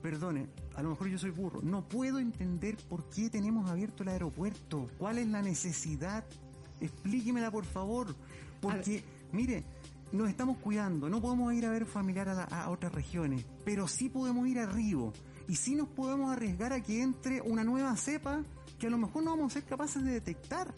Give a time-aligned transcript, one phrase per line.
[0.00, 4.10] perdone, a lo mejor yo soy burro, no puedo entender por qué tenemos abierto el
[4.10, 4.88] aeropuerto.
[4.98, 6.24] ¿Cuál es la necesidad?
[6.80, 8.14] Explíquemela, por favor.
[8.60, 9.64] Porque, mire,
[10.12, 14.08] nos estamos cuidando, no podemos ir a ver familiar a, a otras regiones, pero sí
[14.08, 15.12] podemos ir a Río.
[15.48, 18.42] Y sí nos podemos arriesgar a que entre una nueva cepa
[18.78, 20.74] que a lo mejor no vamos a ser capaces de detectar.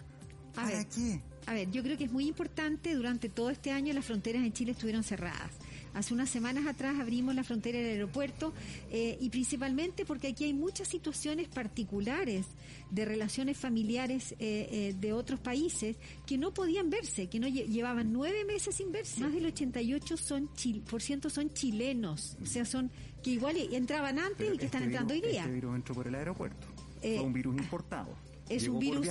[0.54, 1.22] ¿Para qué?
[1.46, 4.52] A ver, yo creo que es muy importante, durante todo este año las fronteras en
[4.52, 5.50] Chile estuvieron cerradas.
[5.94, 8.52] Hace unas semanas atrás abrimos la frontera del aeropuerto
[8.90, 12.46] eh, y principalmente porque aquí hay muchas situaciones particulares
[12.90, 18.12] de relaciones familiares eh, eh, de otros países que no podían verse, que no llevaban
[18.12, 19.20] nueve meses sin verse.
[19.20, 20.48] Más del 88 son
[20.88, 22.90] por ciento son chilenos, o sea, son
[23.22, 25.42] que igual entraban antes y que están este entrando hoy día.
[25.42, 26.66] Este virus entró por el aeropuerto.
[27.00, 28.16] Fue un virus importado
[28.56, 29.08] es un virus.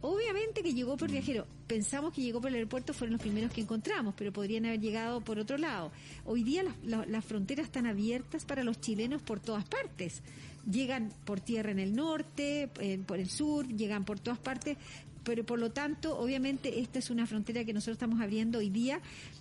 [0.00, 1.12] Obviamente que llegó por mm.
[1.12, 1.46] viajeros.
[1.66, 5.20] Pensamos que llegó por el aeropuerto, fueron los primeros que encontramos, pero podrían haber llegado
[5.20, 5.92] por otro lado.
[6.24, 10.22] Hoy día las, fronteras están abiertas para los chilenos por todas partes.
[10.70, 12.68] Llegan por tierra en el norte,
[13.06, 14.76] por el sur, llegan por todas partes,
[15.24, 19.00] pero por lo tanto, obviamente, esta es una frontera que nosotros estamos abriendo hoy día,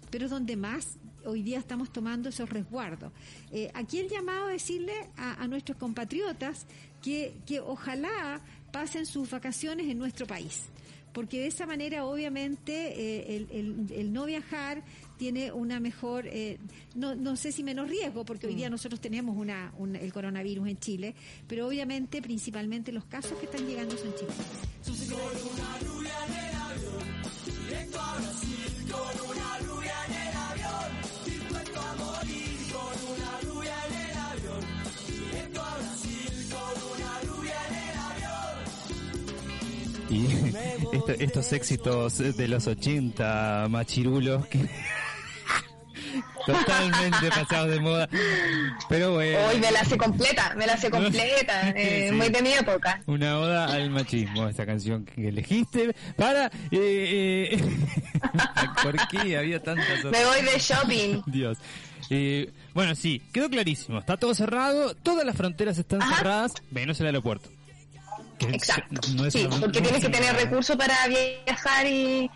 [0.09, 3.11] pero es donde más hoy día estamos tomando esos resguardos.
[3.51, 6.65] Eh, aquí el llamado a decirle a, a nuestros compatriotas
[7.01, 10.63] que, que ojalá pasen sus vacaciones en nuestro país.
[11.13, 14.83] Porque de esa manera, obviamente, eh, el, no viajar
[15.17, 16.59] tiene una mejor, eh,
[16.95, 18.71] no, no sé si menos riesgo, porque hoy día mm.
[18.71, 21.15] nosotros tenemos una, el coronavirus en Chile,
[21.47, 24.35] pero obviamente, principalmente, los casos que están llegando son chilenos.
[40.09, 40.27] Y
[41.19, 44.59] estos éxitos de los 80 machirulos que
[46.45, 48.09] totalmente pasados de moda.
[48.87, 49.39] Pero bueno.
[49.47, 53.01] Hoy me la hace completa, me la hace completa, eh, muy de mi época.
[53.05, 56.47] Una oda al machismo, esta canción que elegiste para...
[56.71, 57.63] Eh, eh,
[58.83, 61.21] ¿Por qué había tantas Me voy de shopping.
[61.25, 61.57] Dios.
[62.09, 63.99] Eh, bueno, sí, quedó clarísimo.
[63.99, 67.49] Está todo cerrado, todas las fronteras están cerradas, menos el aeropuerto.
[68.47, 69.01] Exacto.
[69.29, 72.29] sí, porque tienes que tener recursos para viajar y,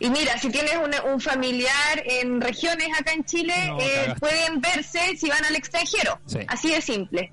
[0.00, 0.74] y mira, si tienes
[1.04, 6.20] un, familiar en regiones acá en Chile, eh, pueden verse si van al extranjero.
[6.48, 7.32] Así de simple.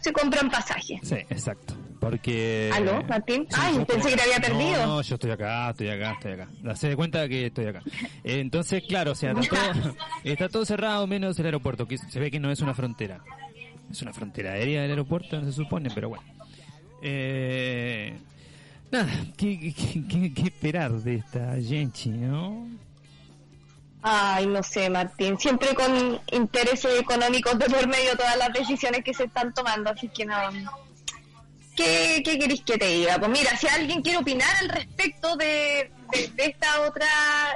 [0.00, 1.00] se compran pasajes.
[1.02, 1.74] Sí, exacto.
[2.02, 2.68] Porque...
[2.74, 3.46] ¿Aló, Martín?
[3.56, 4.86] Ay, pensé que te había perdido.
[4.86, 6.48] No, yo estoy acá, estoy acá, estoy acá.
[6.74, 7.80] Se de cuenta que estoy acá.
[8.24, 12.32] Entonces, claro, o sea, está todo, está todo cerrado menos el aeropuerto, que se ve
[12.32, 13.22] que no es una frontera.
[13.88, 16.24] Es una frontera aérea del aeropuerto, no se supone, pero bueno.
[17.02, 18.16] Eh,
[18.92, 22.68] nada, ¿qué, qué, esperar de esta Genchi, no?
[24.02, 25.38] Ay, no sé, Martín.
[25.38, 30.08] Siempre con intereses económicos de por medio todas las decisiones que se están tomando, así
[30.08, 30.34] que no.
[31.76, 33.18] ¿Qué, qué queréis que te diga?
[33.18, 35.90] Pues mira, si alguien quiere opinar al respecto de,
[36.34, 37.06] de, esta otra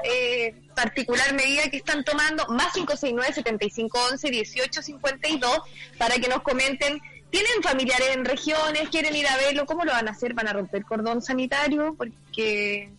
[0.05, 5.59] eh, particular medida que están tomando, más 569 7511 1852
[5.99, 10.09] para que nos comenten tienen familiares en regiones, quieren ir a verlo, ¿cómo lo van
[10.09, 10.35] a hacer?
[10.35, 11.95] ¿Van a romper cordón sanitario?
[11.97, 12.91] Porque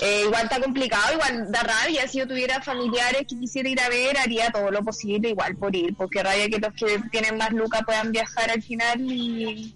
[0.00, 2.06] eh, igual está complicado, igual da rabia.
[2.08, 5.74] Si yo tuviera familiares que quisiera ir a ver, haría todo lo posible igual por
[5.74, 9.74] ir, porque rabia que los que tienen más lucas puedan viajar al final y,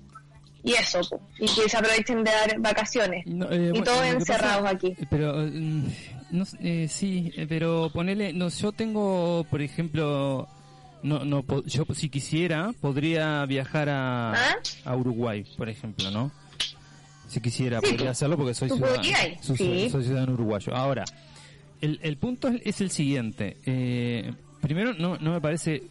[0.62, 1.00] y eso,
[1.38, 3.24] y que se aprovechen de dar vacaciones.
[3.26, 4.96] Eh, y todos encerrados aquí.
[5.10, 5.34] Pero.
[5.36, 5.86] Mm,
[6.28, 10.48] no, eh, sí, pero ponele, no, yo tengo, por ejemplo,
[11.02, 14.56] no, no, yo si quisiera podría viajar a, ¿Ah?
[14.84, 16.30] a Uruguay, por ejemplo, ¿no?
[17.28, 19.02] Si quisiera podría hacerlo porque soy ciudadano,
[19.40, 19.56] soy,
[19.90, 20.74] ciudadano uruguayo.
[20.74, 21.04] Ahora,
[21.80, 23.56] el, el punto es el siguiente.
[23.66, 25.82] Eh, primero, no, no me parece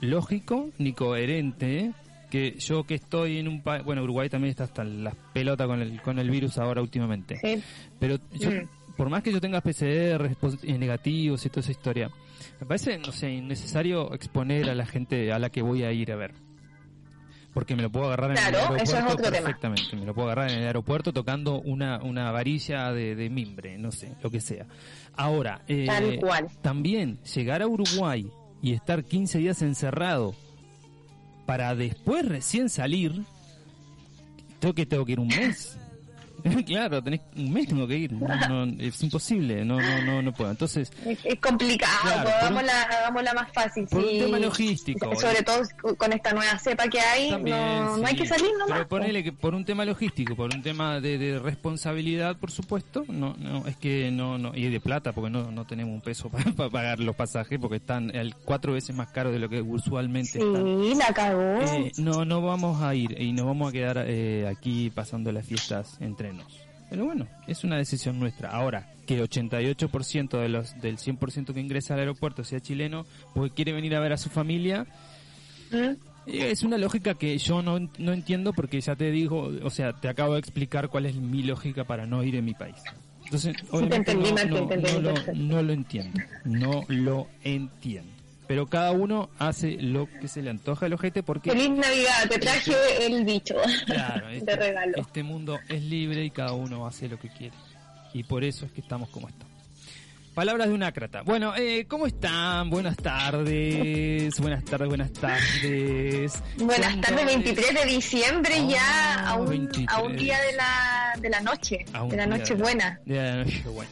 [0.00, 1.92] lógico ni coherente
[2.30, 5.80] que yo que estoy en un país, bueno, Uruguay también está hasta las pelotas con
[5.80, 7.62] el, con el virus ahora últimamente.
[8.00, 8.94] Pero yo, mm.
[8.96, 10.36] por más que yo tenga PCR
[10.78, 12.10] negativos y toda esa historia,
[12.60, 16.12] me parece, no sé, innecesario exponer a la gente a la que voy a ir
[16.12, 16.34] a ver.
[17.52, 19.96] Porque me lo puedo agarrar en el aeropuerto perfectamente.
[19.96, 24.16] Me lo puedo agarrar en el aeropuerto tocando una, una varilla de, mimbre, no sé,
[24.22, 24.66] lo que sea.
[25.14, 25.86] Ahora, eh,
[26.62, 28.28] también llegar a Uruguay
[28.60, 30.34] y estar 15 días encerrado
[31.46, 33.22] para después recién salir,
[34.58, 35.78] tengo que tengo que ir un mes.
[36.66, 38.12] claro, tenés un mes tengo que ir.
[38.12, 40.50] No, es imposible, no, no, no, no puedo.
[40.50, 40.92] Entonces.
[41.04, 43.86] Es, complicado, claro, hagámosla, más fácil.
[43.86, 45.14] Por un tema logístico.
[45.16, 45.62] Sobre todo
[45.96, 48.78] con esta nueva cepa que hay, no, no, hay que salir nomás.
[48.78, 53.04] Pero ponele que por un tema logístico, por un tema de, de, responsabilidad, por supuesto,
[53.08, 56.28] no, no, es que no, no, y de plata, porque no, no tenemos un peso
[56.56, 60.40] para, pagar los pasajes, porque están el cuatro veces más caro de lo que usualmente
[60.40, 61.62] sí, la cagó.
[61.62, 65.46] Eh, no, no vamos a ir y nos vamos a quedar eh, aquí pasando las
[65.46, 65.96] fiestas
[66.90, 68.50] pero bueno, es una decisión nuestra.
[68.50, 73.04] Ahora, que el 88% de los, del 100% que ingresa al aeropuerto sea chileno
[73.34, 74.86] porque quiere venir a ver a su familia,
[75.72, 75.94] ¿Mm?
[76.26, 80.08] es una lógica que yo no, no entiendo porque ya te digo, o sea, te
[80.08, 82.76] acabo de explicar cuál es mi lógica para no ir en mi país.
[83.24, 88.13] Entonces, obviamente no lo entiendo, no lo entiendo
[88.46, 91.50] pero cada uno hace lo que se le antoja el ojete porque...
[91.50, 93.54] Feliz Navidad, te traje el bicho
[93.86, 94.92] claro, este, regalo.
[94.96, 97.54] Este mundo es libre y cada uno hace lo que quiere.
[98.12, 99.54] Y por eso es que estamos como estamos.
[100.34, 101.22] Palabras de un ácrata.
[101.22, 102.68] Bueno, eh, ¿cómo están?
[102.68, 104.36] Buenas tardes.
[104.40, 106.42] Buenas tardes, buenas tardes.
[106.58, 111.30] Buenas tardes, 23 de diciembre ya, ah, a un, a un día de la, de
[111.30, 113.00] la noche, de la noche buena.
[113.04, 113.90] De la noche buena.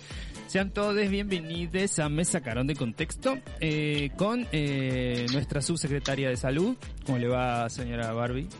[0.52, 6.76] Sean todos bienvenidos a Me Sacaron de Contexto eh, con eh, nuestra subsecretaria de Salud.
[7.06, 8.50] ¿Cómo le va, señora Barbie?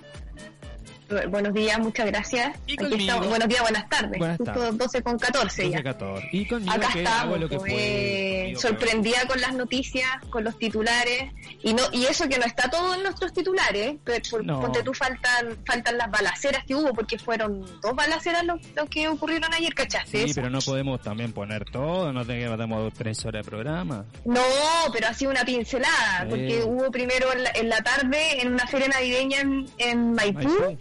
[1.28, 2.56] Buenos días, muchas gracias.
[2.66, 4.18] buenos días, buenas tardes.
[4.18, 5.82] Buenas Justo 12 con 14 ya.
[5.82, 6.28] 14.
[6.32, 11.32] Y conmigo Acá estamos, lo que pues, sorprendida con las noticias, con los titulares
[11.62, 15.58] y no y eso que no está todo en nuestros titulares, pero por, tú faltan
[15.64, 20.26] faltan las balaceras que hubo porque fueron dos balaceras lo, que ocurrieron ayer, ¿cachaste?
[20.26, 24.04] Sí, pero no podemos también poner todo, no tenemos tres horas de programa.
[24.24, 24.40] No,
[24.92, 29.40] pero así una pincelada, porque hubo primero en la, tarde en una feria navideña
[29.78, 30.78] en, Maipú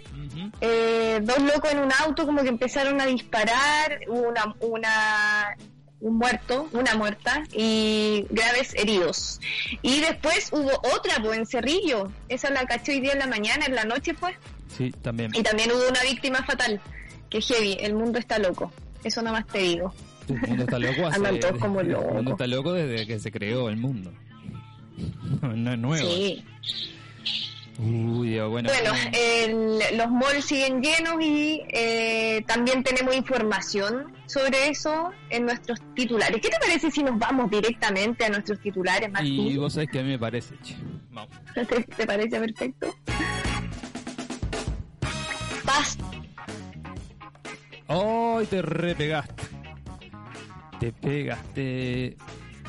[0.61, 5.57] eh, dos locos en un auto como que empezaron a disparar, hubo una, una
[6.01, 9.39] un muerto, una muerta y graves heridos.
[9.81, 13.65] Y después hubo otra, pues en Cerrillo, esa la caché hoy día en la mañana,
[13.65, 14.35] en la noche pues.
[14.75, 15.31] Sí, también.
[15.35, 16.81] Y también hubo una víctima fatal,
[17.29, 18.71] que heavy, el mundo está loco,
[19.03, 19.93] eso nada más te digo.
[20.27, 22.05] El mundo está loco Andan todos como locos.
[22.09, 24.11] El mundo está loco desde que se creó el mundo.
[25.41, 26.09] no es nuevo.
[26.09, 26.43] Sí.
[27.79, 28.69] Uy, bueno.
[28.69, 28.93] Bueno,
[29.95, 36.39] los malls siguen llenos y eh, también tenemos información sobre eso en nuestros titulares.
[36.41, 39.47] ¿Qué te parece si nos vamos directamente a nuestros titulares, Martín?
[39.47, 40.55] Y vos sabés que a mí me parece,
[41.09, 41.35] Vamos.
[41.97, 42.95] ¿Te, parece perfecto?
[45.65, 45.97] Paz.
[47.87, 49.43] ¡Ay, te repegaste!
[50.79, 52.17] Te pegaste.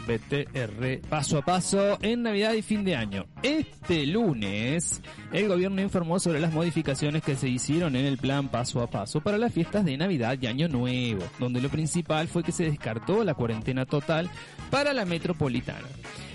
[0.06, 3.26] BTR paso a paso en Navidad y fin de año.
[3.43, 5.00] Este lunes,
[5.32, 9.20] el gobierno informó sobre las modificaciones que se hicieron en el plan paso a paso
[9.20, 13.25] para las fiestas de Navidad y Año Nuevo, donde lo principal fue que se descartó
[13.25, 14.31] la cuarentena total
[14.70, 15.88] para la metropolitana.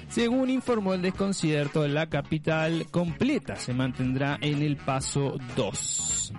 [0.09, 6.33] Según informó el desconcierto, la capital completa se mantendrá en el paso 2.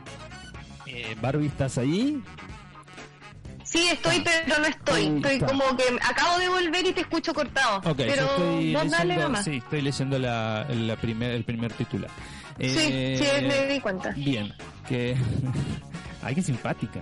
[0.87, 2.21] Eh, Barbie, ¿estás ahí?
[3.71, 5.07] Sí, estoy, pero no estoy.
[5.17, 7.81] Estoy como que acabo de volver y te escucho cortado.
[7.97, 8.27] pero
[8.61, 9.45] no dale nomás.
[9.45, 12.11] Sí, estoy leyendo la, la primer, el primer titular.
[12.59, 14.11] sí, sí, eh, me di cuenta.
[14.11, 14.53] Bien,
[14.89, 15.17] que...
[16.23, 17.01] Ay, qué simpática.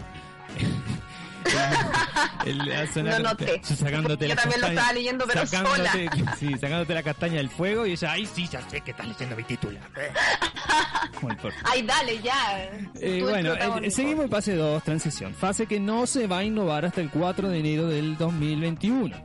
[2.47, 3.61] El, no noté.
[3.63, 5.93] Sacándote Yo también lo estaba leyendo, pero sola.
[6.39, 9.37] Sí, sacándote la castaña del fuego y ella, ay, sí, ya sé que estás leyendo
[9.37, 9.79] mi título.
[11.65, 12.71] ay, dale, ya.
[13.01, 15.35] Eh, bueno, eh, seguimos en fase 2, transición.
[15.35, 19.17] Fase que no se va a innovar hasta el 4 de enero del 2021.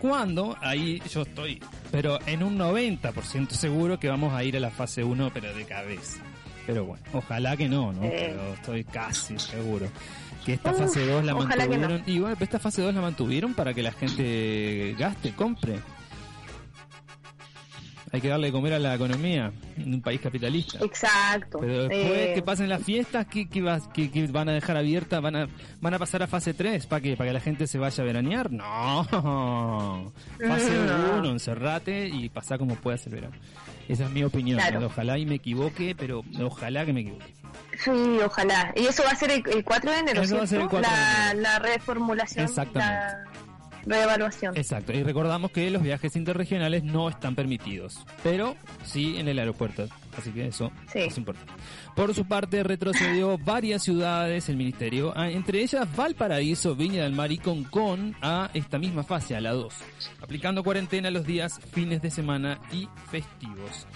[0.00, 1.62] Cuando, ahí yo estoy,
[1.92, 5.64] pero en un 90% seguro que vamos a ir a la fase 1, pero de
[5.64, 6.20] cabeza.
[6.66, 8.02] Pero bueno, ojalá que no, ¿no?
[8.02, 9.88] Pero estoy casi seguro
[10.44, 12.02] que esta fase 2 la mantuvieron.
[12.06, 15.80] Y bueno, esta fase 2 la mantuvieron para que la gente gaste, compre.
[18.14, 20.84] Hay que darle de comer a la economía en un país capitalista.
[20.84, 21.58] Exacto.
[21.58, 23.62] Pero después eh, que pasen las fiestas, ¿qué, qué,
[24.30, 25.18] van a dejar abierta?
[25.20, 25.48] ¿Van a,
[25.80, 26.86] van a pasar a fase 3?
[26.86, 27.16] ¿Para qué?
[27.16, 28.52] ¿Para que la gente se vaya a veranear?
[28.52, 29.06] No.
[30.46, 30.78] Fase
[31.18, 33.34] 1, encerrate y pasá como puedas el verano.
[33.88, 34.60] Esa es mi opinión.
[34.84, 37.41] Ojalá y me equivoque, pero ojalá que me equivoque.
[37.78, 37.90] Sí,
[38.24, 38.72] ojalá.
[38.76, 40.90] Y eso va a ser el, 4 de enero, eso Va a ser el 4
[40.90, 41.40] la, de enero.
[41.40, 42.44] la reformulación.
[42.44, 42.94] Exactamente.
[42.94, 43.32] La
[43.86, 44.56] reevaluación.
[44.56, 44.92] Exacto.
[44.92, 48.54] Y recordamos que los viajes interregionales no están permitidos, pero
[48.84, 49.86] sí en el aeropuerto.
[50.16, 51.52] Así que eso es importante.
[51.96, 57.32] Por su parte, retrocedió varias ciudades el ministerio, ah, entre ellas Valparaíso, Viña del Mar
[57.32, 59.74] y Concón, a esta misma fase, a la 2,
[60.22, 63.86] aplicando cuarentena los días fines de semana y festivos.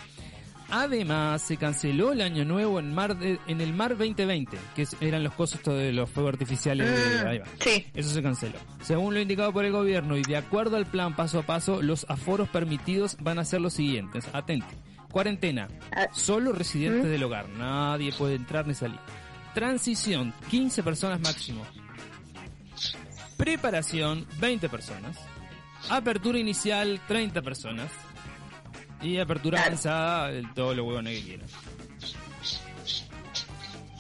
[0.71, 5.33] Además, se canceló el año nuevo en mar en el mar 2020, que eran los
[5.35, 6.89] costos de los fuegos artificiales.
[6.89, 7.47] de, Mm, va.
[7.61, 7.87] sí.
[7.95, 8.59] Eso se canceló.
[8.83, 12.05] Según lo indicado por el gobierno y de acuerdo al plan paso a paso, los
[12.09, 14.29] aforos permitidos van a ser los siguientes.
[14.33, 14.67] Atente.
[15.11, 15.69] Cuarentena.
[15.93, 16.09] Ah.
[16.13, 17.11] Solo residentes ¿Mm?
[17.11, 17.49] del hogar.
[17.51, 18.99] Nadie puede entrar ni salir.
[19.55, 20.35] Transición.
[20.51, 21.65] 15 personas máximo.
[23.37, 24.27] Preparación.
[24.41, 25.17] 20 personas.
[25.91, 27.01] Apertura inicial.
[27.07, 27.91] 30 personas.
[29.03, 29.67] Y apertura Claro.
[29.73, 30.31] avanzada.
[30.55, 31.47] Todos los huevones que quieran.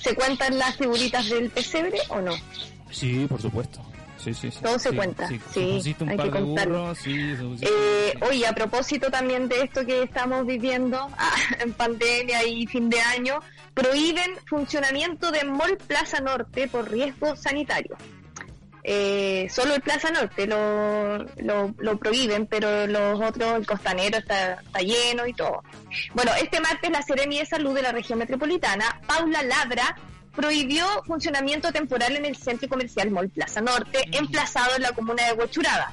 [0.00, 2.32] ¿Se cuentan las figuritas del pesebre o no?
[2.90, 3.80] Sí, por supuesto.
[4.18, 4.58] Sí, sí, sí.
[4.60, 6.80] Todo se cuenta, Sí, sí, un hay par que de contarlo.
[6.80, 12.66] burros, Eh, oye, a propósito también de esto que estamos viviendo ah, en pandemia y
[12.66, 13.38] fin de año,
[13.74, 17.96] prohíben funcionamiento de Mall Plaza Norte por riesgo sanitario.
[18.88, 24.60] Eh, solo el Plaza Norte lo, lo, lo prohíben, pero los otros, el costanero está,
[24.64, 25.64] está lleno y todo.
[26.14, 29.96] Bueno, este martes la Seremi de Salud de la región metropolitana, Paula Labra,
[30.36, 35.32] prohibió funcionamiento temporal en el centro comercial Mall Plaza Norte, emplazado en la comuna de
[35.32, 35.92] Huachuraba.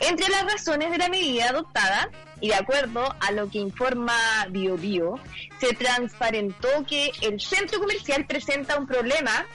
[0.00, 4.16] Entre las razones de la medida adoptada, y de acuerdo a lo que informa
[4.50, 5.20] BioBio,
[5.60, 9.46] se transparentó que el centro comercial presenta un problema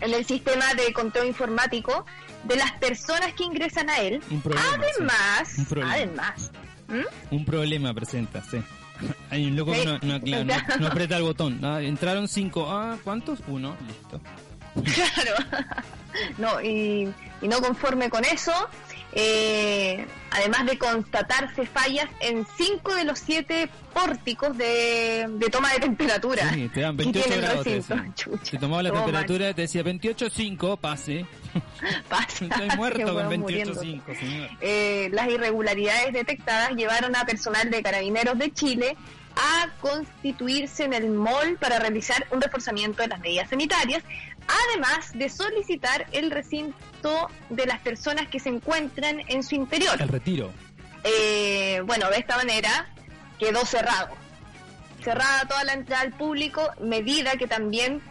[0.00, 2.04] en el sistema de conteo informático
[2.44, 4.22] de las personas que ingresan a él.
[4.30, 5.60] Un problema, además, sí.
[5.60, 5.92] Un problema.
[5.94, 6.50] además.
[7.30, 8.58] Un problema presenta, sí.
[9.30, 9.80] Hay un loco Sí.
[9.80, 11.60] que no, no, claro, no- no aprieta el botón.
[11.64, 12.66] Ah, entraron cinco.
[12.70, 13.40] Ah, ¿cuántos?
[13.48, 13.76] Uno.
[13.86, 14.20] Listo.
[14.94, 15.34] Claro.
[16.38, 17.12] no, y,
[17.42, 18.52] y no conforme con eso,
[19.12, 25.80] eh, además de constatarse fallas en cinco de los siete pórticos de, de toma de
[25.80, 26.52] temperatura.
[26.52, 27.64] Sí, te dan que 28 tiene el grados.
[27.64, 31.26] Te Te tomaba la temperatura, te decía 28.5, pase.
[32.08, 32.44] pasa.
[32.44, 33.86] Estoy muerto con hueón muriéndose.
[33.86, 34.50] 28.5, señor.
[34.60, 38.96] Eh, las irregularidades detectadas llevaron a personal de carabineros de Chile
[39.36, 44.02] a constituirse en el mall para realizar un reforzamiento de las medidas sanitarias,
[44.48, 50.00] además de solicitar el recinto de las personas que se encuentran en su interior.
[50.00, 50.50] El retiro.
[51.04, 52.88] Eh, bueno, de esta manera
[53.38, 54.08] quedó cerrado.
[55.02, 58.02] Cerrada toda la entrada al público, medida que también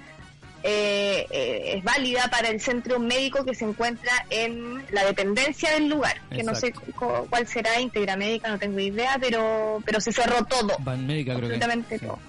[0.64, 5.90] eh, eh, es válida para el centro médico que se encuentra en la dependencia del
[5.90, 6.74] lugar, que no sé
[7.30, 11.50] cuál será, Integra Médica, no tengo idea, pero, pero se cerró todo, Van Médica creo
[11.50, 11.56] que.
[11.56, 12.06] absolutamente sí.
[12.06, 12.20] todo.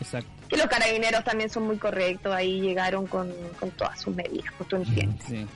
[0.00, 0.31] Exacto.
[0.52, 4.68] Que los carabineros también son muy correctos, ahí llegaron con, con todas sus medidas, pues
[4.68, 5.46] tú entiendes, Sí.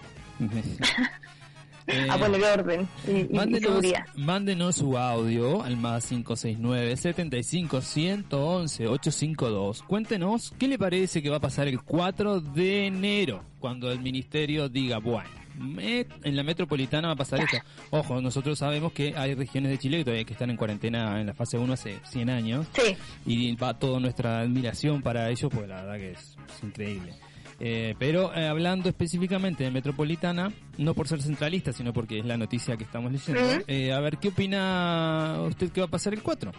[1.88, 4.04] Eh, a poner orden y, y- y Mándenos, seguridad.
[4.16, 9.82] mándenos su audio al más 569 75 111 852.
[9.84, 14.68] Cuéntenos qué le parece que va a pasar el 4 de enero cuando el ministerio
[14.68, 17.58] diga, bueno, me- en la metropolitana va a pasar esto.
[17.90, 21.26] Ojo, nosotros sabemos que hay regiones de Chile que todavía que están en cuarentena en
[21.26, 22.96] la fase 1 hace 100 años Sí,
[23.26, 27.14] y va toda nuestra admiración para ellos, porque la verdad que es, es increíble.
[27.58, 32.36] Eh, pero eh, hablando específicamente de Metropolitana, no por ser centralista, sino porque es la
[32.36, 36.22] noticia que estamos leyendo, eh, a ver qué opina usted que va a pasar el
[36.22, 36.52] 4.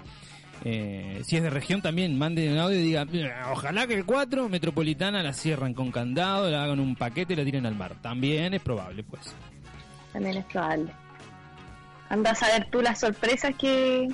[0.70, 4.04] Eh, si es de región también, mande un audio y diga, "Mira, ojalá que el
[4.04, 7.96] 4 Metropolitana la cierran con candado, la hagan un paquete y la tiren al mar.
[8.02, 9.34] También es probable, pues.
[10.12, 10.92] también es probable.
[12.10, 14.08] Anda a saber tú las sorpresas que,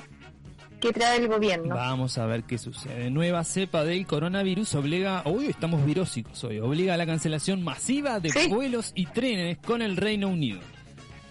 [0.80, 1.74] que trae el gobierno.
[1.74, 3.10] Vamos a ver qué sucede.
[3.10, 8.30] Nueva cepa del coronavirus obliga, uy, estamos virósicos hoy, obliga a la cancelación masiva de
[8.30, 8.48] Sí.
[8.48, 10.60] vuelos y trenes con el Reino Unido.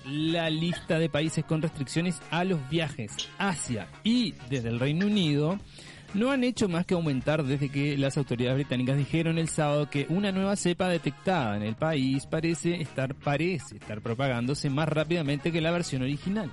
[0.05, 3.12] La lista de países con restricciones a los viajes.
[3.38, 5.60] Hacia y desde el Reino Unido
[6.13, 10.05] no han hecho más que aumentar desde que las autoridades británicas dijeron el sábado que
[10.10, 15.62] una nueva cepa detectada en el país parece estar parece estar propagándose más rápidamente que
[15.62, 16.51] la versión original.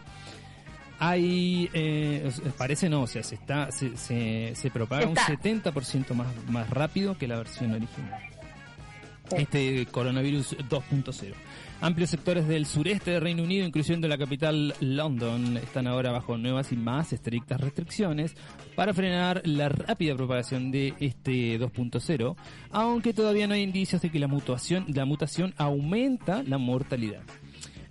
[0.99, 5.26] Hay eh, parece no o sea se está se, se, se propaga Está.
[5.30, 8.21] un 70% más más rápido que la versión original
[9.37, 11.35] este coronavirus 2.0
[11.81, 16.73] amplios sectores del sureste del Reino Unido incluyendo la capital London están ahora bajo nuevas
[16.73, 18.35] y más estrictas restricciones
[18.75, 22.37] para frenar la rápida propagación de este 2.0
[22.71, 27.23] aunque todavía no hay indicios de que la mutación la mutación aumenta la mortalidad.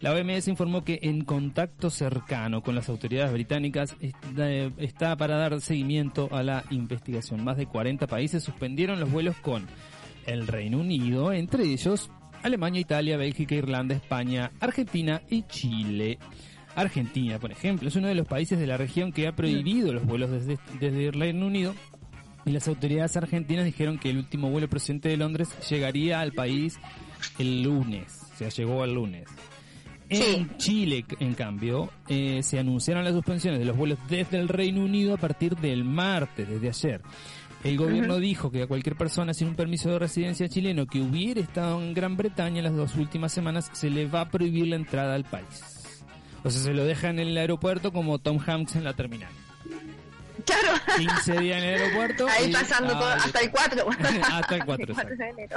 [0.02, 5.60] La OMS informó que en contacto cercano con las autoridades británicas está, está para dar
[5.60, 7.44] seguimiento a la investigación.
[7.44, 9.68] Más de 40 países suspendieron los vuelos con
[10.26, 12.10] el Reino Unido, entre ellos
[12.44, 16.18] Alemania, Italia, Bélgica, Irlanda, España, Argentina y Chile.
[16.76, 20.06] Argentina, por ejemplo, es uno de los países de la región que ha prohibido los
[20.06, 21.74] vuelos desde, desde el Reino Unido
[22.46, 26.80] y las autoridades argentinas dijeron que el último vuelo procedente de Londres llegaría al país
[27.38, 29.28] el lunes, o sea, llegó al lunes.
[30.10, 34.82] En Chile, en cambio, eh, se anunciaron las suspensiones de los vuelos desde el Reino
[34.84, 37.02] Unido a partir del martes, desde ayer.
[37.64, 41.42] El gobierno dijo que a cualquier persona sin un permiso de residencia chileno que hubiera
[41.42, 44.78] estado en Gran Bretaña en las dos últimas semanas se le va a prohibir la
[44.78, 45.94] entrada al país.
[46.44, 49.30] O sea, se lo deja en el aeropuerto como Tom Hanks en la terminal.
[50.46, 50.80] Claro.
[50.98, 52.28] 15 días en el aeropuerto.
[52.30, 53.86] Ahí pasando todo, hasta el 4.
[54.32, 54.96] hasta el 4.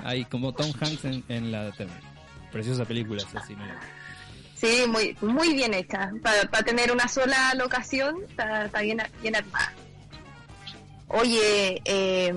[0.02, 2.02] Ahí como Tom Hanks en, la terminal.
[2.50, 3.64] Preciosa película, así, ¿no?
[4.56, 6.11] Sí, muy, muy bien hecha.
[6.21, 9.73] Para, tener una sola locación, está, está bien, bien armada.
[11.12, 12.33] Oye, eh,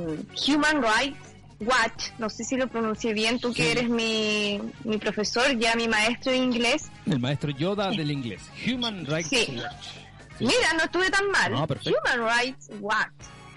[0.47, 5.57] Human Rights Watch, no sé si lo pronuncié bien, tú que eres mi, mi profesor,
[5.57, 6.91] ya mi maestro de inglés.
[7.05, 8.41] El maestro Yoda del inglés.
[8.67, 9.87] Human Rights Watch.
[10.39, 11.53] Mira, no estuve tan mal.
[11.53, 13.13] Human Rights Watch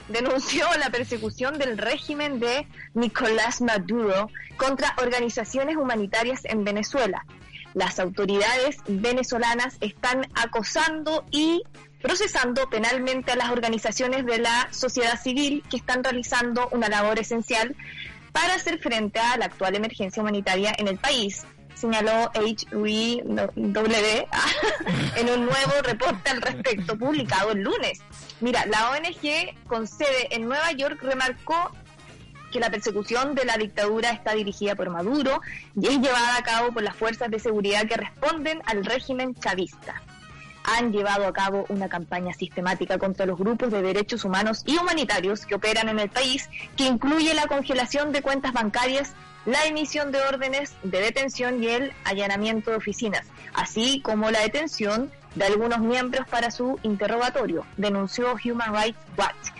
[0.08, 7.24] denunció la persecución del régimen de Nicolás Maduro contra organizaciones humanitarias en Venezuela.
[7.74, 11.62] Las autoridades venezolanas están acosando y
[12.00, 17.74] procesando penalmente a las organizaciones de la sociedad civil que están realizando una labor esencial
[18.32, 22.76] para hacer frente a la actual emergencia humanitaria en el país, señaló HWW
[25.16, 28.00] en un nuevo reporte al respecto publicado el lunes.
[28.40, 31.72] Mira, la ONG con sede en Nueva York remarcó
[32.52, 35.40] que la persecución de la dictadura está dirigida por Maduro
[35.78, 40.02] y es llevada a cabo por las fuerzas de seguridad que responden al régimen chavista
[40.76, 45.46] han llevado a cabo una campaña sistemática contra los grupos de derechos humanos y humanitarios
[45.46, 49.14] que operan en el país, que incluye la congelación de cuentas bancarias,
[49.46, 55.10] la emisión de órdenes de detención y el allanamiento de oficinas, así como la detención
[55.34, 59.52] de algunos miembros para su interrogatorio, denunció Human Rights Watch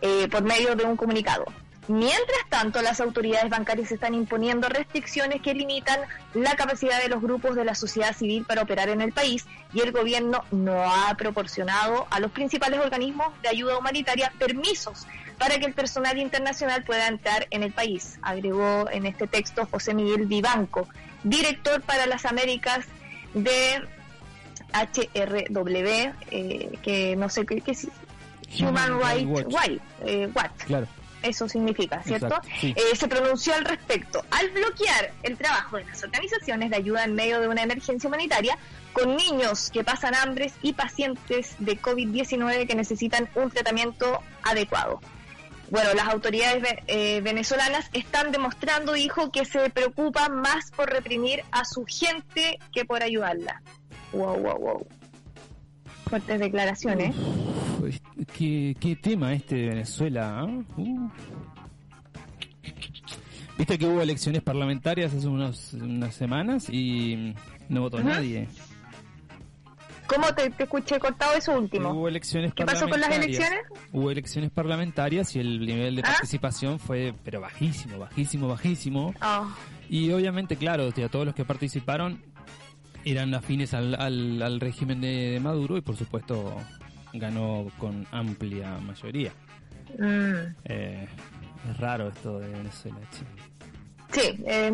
[0.00, 1.44] eh, por medio de un comunicado.
[1.88, 6.00] Mientras tanto, las autoridades bancarias están imponiendo restricciones que limitan
[6.34, 9.80] la capacidad de los grupos de la sociedad civil para operar en el país y
[9.80, 15.06] el gobierno no ha proporcionado a los principales organismos de ayuda humanitaria permisos
[15.38, 19.94] para que el personal internacional pueda entrar en el país, agregó en este texto José
[19.94, 20.88] Miguel Vivanco,
[21.22, 22.84] director para las Américas
[23.34, 23.82] de
[24.72, 27.86] HRW, eh, que no sé qué, es
[28.60, 29.78] Human, Rights Watch.
[30.04, 30.28] Eh,
[30.66, 30.88] Claro
[31.26, 32.40] eso significa, ¿cierto?
[32.62, 34.24] Eh, se pronunció al respecto.
[34.30, 38.58] Al bloquear el trabajo de las organizaciones de ayuda en medio de una emergencia humanitaria,
[38.92, 45.00] con niños que pasan hambres y pacientes de COVID-19 que necesitan un tratamiento adecuado.
[45.68, 51.64] Bueno, las autoridades eh, venezolanas están demostrando, dijo, que se preocupan más por reprimir a
[51.64, 53.60] su gente que por ayudarla.
[54.12, 54.86] Wow, wow, wow.
[56.08, 57.14] Fuertes declaraciones.
[58.36, 60.40] ¿Qué, tema este de Venezuela?
[60.40, 60.46] ¿ah?
[60.76, 61.10] Uh.
[63.58, 65.74] Viste que hubo elecciones parlamentarias hace unas
[66.14, 67.34] semanas y
[67.68, 68.48] no votó nadie.
[70.06, 71.90] ¿Cómo te, escuché cortado eso último?
[71.90, 73.58] Hubo elecciones ¿Qué pasó con las elecciones?
[73.92, 76.12] Hubo elecciones parlamentarias y el nivel de ¿Ah?
[76.12, 79.14] participación fue pero bajísimo, bajísimo, bajísimo.
[79.20, 79.48] Oh.
[79.88, 82.22] Y obviamente, claro, todos los que participaron
[83.06, 86.56] eran afines al, al, régimen de, Maduro y por supuesto
[87.12, 89.32] ganó con amplia mayoría.
[89.96, 90.54] Mm.
[90.64, 91.06] Eh,
[91.70, 92.98] es raro esto de Venezuela.
[94.12, 94.72] Sí, es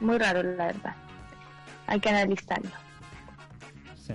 [0.00, 0.94] muy raro la verdad.
[1.88, 2.70] Hay que analizarlo.
[3.96, 4.14] Sí.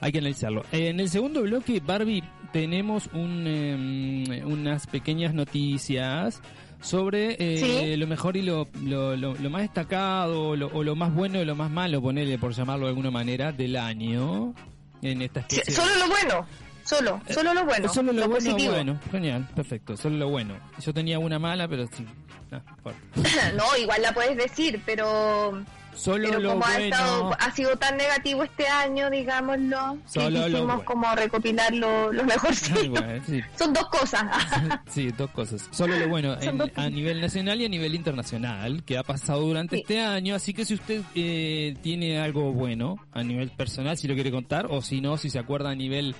[0.00, 0.64] Hay que analizarlo.
[0.72, 6.42] en el segundo bloque, Barbie, tenemos un, em, unas pequeñas noticias
[6.80, 11.44] sobre eh, lo mejor y lo, lo, lo, más destacado o lo más bueno y
[11.44, 14.54] lo más malo, ponerle por llamarlo de alguna manera, del año
[15.02, 15.72] en esta especie.
[15.72, 16.46] solo lo bueno,
[16.84, 17.88] solo, eh, solo lo bueno.
[17.88, 20.54] Solo lo, bueno, bueno, genial, perfecto, solo lo bueno.
[20.80, 22.06] Yo tenía una mala, pero sí.
[22.52, 22.62] Ah,
[23.56, 25.64] no, igual la puedes decir, pero
[25.96, 30.82] Solo Pero como ha, estado, ha sido tan negativo este año, digámoslo, Solo que quisimos
[30.82, 32.54] como recopilar lo, lo mejor.
[33.56, 34.24] Son dos cosas.
[34.88, 35.68] sí, dos cosas.
[35.70, 36.36] Solo lo bueno
[36.76, 40.34] a nivel nacional y a nivel internacional que ha pasado durante este año.
[40.34, 44.66] Así que si usted eh, tiene algo bueno a nivel personal, si lo quiere contar,
[44.68, 46.14] o si no, si se acuerda a nivel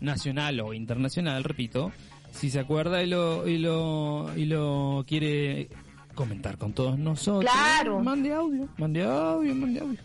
[0.00, 1.92] nacional o internacional, repito,
[2.30, 5.68] si se acuerda y lo, y lo, y lo quiere
[6.18, 7.48] comentar con todos nosotros.
[7.48, 8.00] Claro.
[8.00, 10.00] Mande audio, mande audio, mande audio.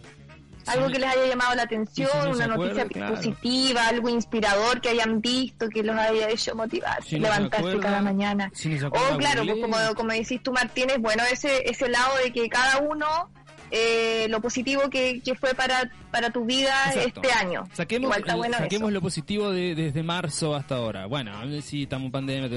[0.67, 5.67] Algo que les haya llamado la atención, una noticia positiva, algo inspirador que hayan visto,
[5.69, 8.51] que los haya hecho motivar, levantarse cada mañana.
[8.51, 12.77] o claro, pues como, como decís tú Martínez, bueno, ese, ese lado de que cada
[12.77, 13.29] uno
[13.71, 17.63] eh, lo positivo que, que, fue para, para tu vida este año.
[17.73, 21.07] Saquemos, saquemos lo positivo de, desde marzo hasta ahora.
[21.07, 21.31] Bueno,
[21.63, 22.49] sí, estamos en pandemia,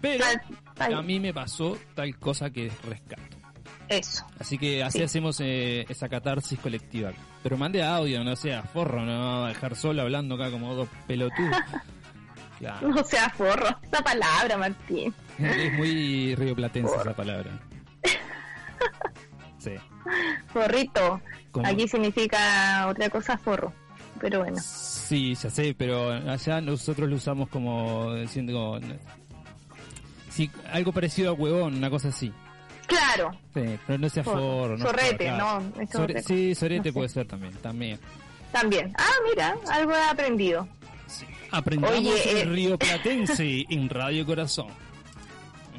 [0.00, 0.26] pero
[0.78, 3.36] a mí me pasó tal cosa que rescato.
[3.88, 4.26] Eso.
[4.38, 7.12] Así que así hacemos eh, esa catarsis colectiva.
[7.42, 10.88] Pero mande audio, no sea forro, no va a dejar solo hablando acá como dos
[11.06, 11.56] pelotudos.
[12.80, 15.12] No sea forro, esa palabra, Martín.
[15.38, 17.50] Es muy rioplatense esa palabra.
[19.58, 19.72] Sí.
[20.46, 21.20] Forrito.
[21.64, 23.72] Aquí significa otra cosa forro,
[24.20, 24.58] pero bueno.
[24.62, 28.78] Sí, ya sé, pero allá nosotros lo usamos como diciendo
[30.36, 32.32] sí, algo parecido a huevón, una cosa así.
[32.86, 33.32] Claro.
[33.54, 34.78] Sí, pero no sea forro.
[34.78, 35.72] sorrete, no.
[36.24, 37.98] sí, sorete puede ser también, también.
[38.52, 38.92] También.
[38.96, 40.68] Ah, mira, algo he aprendido.
[41.50, 42.44] Aprendamos Oye, el eh...
[42.44, 44.68] río Platense en Radio Corazón.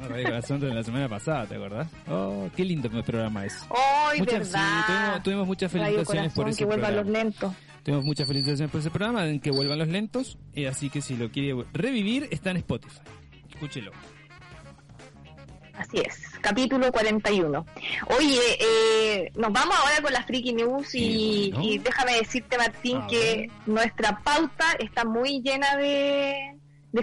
[0.08, 1.88] Radio Corazón de la semana pasada, ¿te acordás?
[2.08, 3.66] Oh, qué lindo programa es.
[3.70, 5.14] ¡Ay, muchas, verdad!
[5.16, 7.52] Sí, tuvimos, muchas felicitaciones por ese que vuelvan los lentos.
[7.82, 10.38] Tuvimos muchas felicitaciones por ese programa, en que vuelvan los lentos.
[10.54, 13.00] Y así que si lo quiere revivir, está en Spotify.
[13.50, 13.92] Escúchelo.
[15.78, 17.64] Así es, capítulo 41.
[18.18, 24.18] Oye, eh, nos vamos ahora con las Freaky News y, déjame decirte, Martín, que nuestra
[24.18, 26.56] pauta está muy llena de,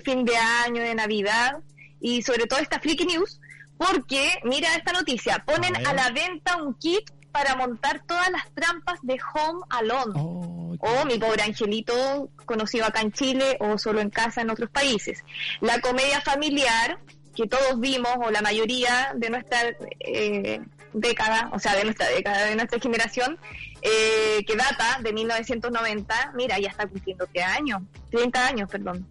[0.04, 1.60] fin de año, de Navidad
[2.02, 3.40] y sobre todo esta Freaky News,
[3.78, 9.00] porque mira esta noticia, ponen a, la venta un kit para montar todas las trampas
[9.04, 10.14] de Home Alone.
[10.18, 14.70] Oh, o mi pobre angelito, conocido acá en Chile o solo en casa en otros
[14.70, 15.24] países.
[15.62, 17.00] La comedia familiar
[17.36, 19.60] que todos vimos, o la mayoría de nuestra
[20.00, 20.62] eh,
[20.93, 23.38] década, o sea, de nuestra década, de nuestra generación,
[23.82, 29.06] eh, que data de 1990, mira, ya está cumpliendo qué años, 30 años, perdón.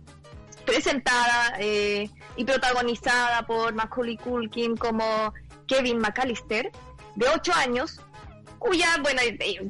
[0.65, 5.35] Presentada eh, y protagonizada por Macaulay Culkin como
[5.67, 6.73] Kevin McAllister,
[7.17, 8.01] de 8 años,
[8.59, 9.21] cuya, bueno,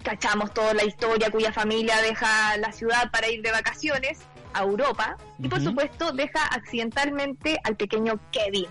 [0.04, 4.20] cachamos toda la historia, cuya familia deja la ciudad para ir de vacaciones
[4.54, 8.68] a Europa y por supuesto deja accidentalmente al pequeño Kevin.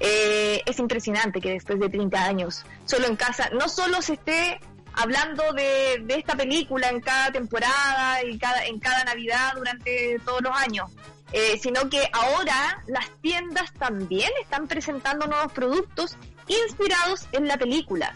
[0.00, 4.60] Eh, es impresionante que después de 30 años, solo en casa, no solo se esté
[4.94, 10.56] hablando de, esta película en cada temporada y cada, en cada Navidad durante todos los
[10.56, 10.90] años,
[11.32, 16.16] eh, sino que ahora las tiendas también están presentando nuevos productos
[16.46, 18.14] inspirados en la película.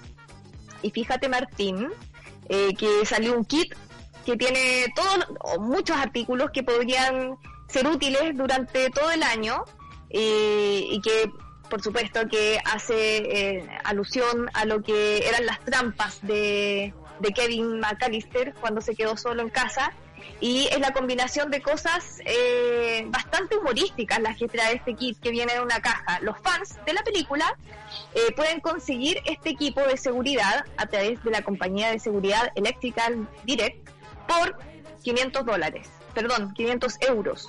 [0.83, 1.89] Y fíjate Martín,
[2.49, 3.75] eh, que salió un kit
[4.25, 5.27] que tiene todos
[5.61, 7.37] muchos artículos que podrían
[7.69, 9.65] ser útiles durante todo el año
[10.11, 11.31] y que
[11.73, 13.17] por supuesto que hace
[13.57, 19.17] eh, alusión a lo que eran las trampas de, de, Kevin McAllister cuando se quedó
[19.17, 19.91] solo en casa
[20.39, 25.31] y es la combinación de cosas eh, bastante humorísticas las que trae este kit que
[25.31, 26.21] viene en una caja.
[26.21, 27.57] Los fans de la película
[28.15, 33.27] eh, pueden conseguir este equipo de seguridad a través de la compañía de seguridad Electrical
[33.45, 33.89] Direct
[34.27, 34.59] por
[35.03, 37.49] 500 dólares, perdón, 500 euros.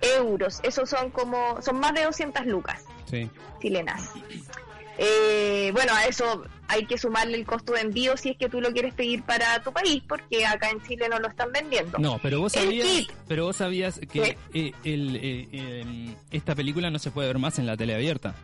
[0.00, 2.84] Euros, esos son como, son más de 200 lucas
[3.60, 4.12] chilenas.
[4.98, 8.60] Eh, bueno, a eso hay que sumarle el costo de envío si es que tú
[8.60, 11.98] lo quieres pedir para tu país, porque acá en Chile no lo están vendiendo.
[11.98, 17.28] No, pero vos sabías, pero vos sabías que eh, eh, esta película no se puede
[17.28, 18.34] ver más en la tele abierta.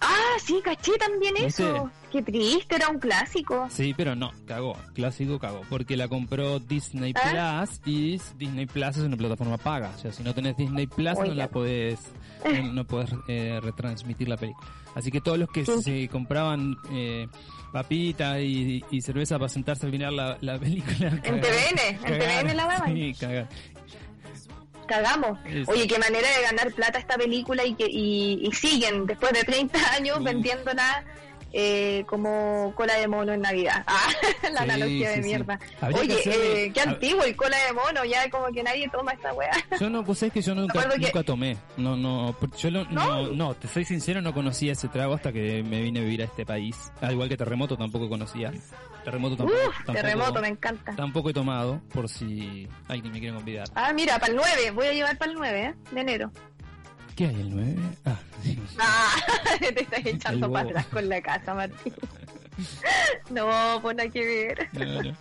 [0.00, 1.90] Ah, sí, caché también eso.
[2.10, 3.68] Qué triste, era un clásico.
[3.70, 4.76] Sí, pero no, cagó.
[4.94, 5.60] Clásico cagó.
[5.68, 7.64] Porque la compró Disney ¿Ah?
[7.66, 9.92] Plus y Disney Plus es una plataforma paga.
[9.94, 12.00] O sea, si no tenés Disney Plus no la podés,
[12.72, 14.66] no, podés eh, retransmitir la película.
[14.94, 17.28] Así que todos los que se compraban eh,
[17.72, 21.08] papitas y, cerveza para sentarse a mirar la, la película.
[21.08, 22.94] en TVN, en TVN la daban.
[22.94, 23.48] Sí, cagar
[24.86, 25.38] cagamos.
[25.66, 29.78] Oye, qué manera de ganar plata esta película y que y, siguen después de 30
[29.94, 31.04] años vendiéndola
[31.52, 33.84] eh, como cola de mono en Navidad.
[34.42, 35.58] Ah, la analogía de mierda.
[35.92, 39.50] Oye, eh, qué antiguo el cola de mono, ya como que nadie toma esta weá.
[39.80, 41.56] Yo no, pues es que yo nunca, nunca tomé.
[41.76, 45.82] No, no, yo no, no, te soy sincero, no conocía ese trago hasta que me
[45.82, 46.76] vine a vivir a este país.
[47.00, 48.52] Al igual que Terremoto tampoco conocía.
[49.04, 49.92] Terremoto tampoco.
[49.92, 50.94] terremoto, me encanta.
[50.94, 53.68] Tampoco he tomado, por si alguien me quiere convidar.
[53.74, 55.74] Ah, mira, para el 9, voy a llevar para el 9, ¿eh?
[55.92, 56.32] De enero.
[57.20, 57.76] ¿Qué hay el 9?
[58.06, 58.58] Ah, sí.
[58.78, 59.14] ah
[59.58, 61.92] te estás echando para atrás con la casa, Martín.
[63.30, 64.68] No, pues nada que ver.
[64.72, 65.14] No,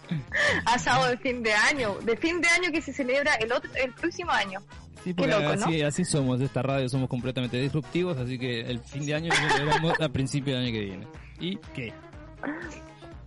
[0.65, 1.95] Asado de fin de año.
[2.05, 4.61] De fin de año que se celebra el otro el próximo año.
[5.03, 9.05] Sí, porque así, así somos de esta radio, somos completamente disruptivos, así que el fin
[9.05, 11.07] de año lo celebramos a principio del año que viene.
[11.41, 11.93] ¿Y qué?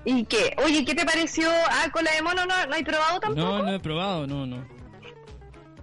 [0.07, 0.57] ¿Y qué?
[0.65, 1.51] Oye, ¿qué te pareció?
[1.71, 3.59] Ah, cola de mono no, no hay probado tampoco.
[3.59, 4.82] No, no he probado, no, no.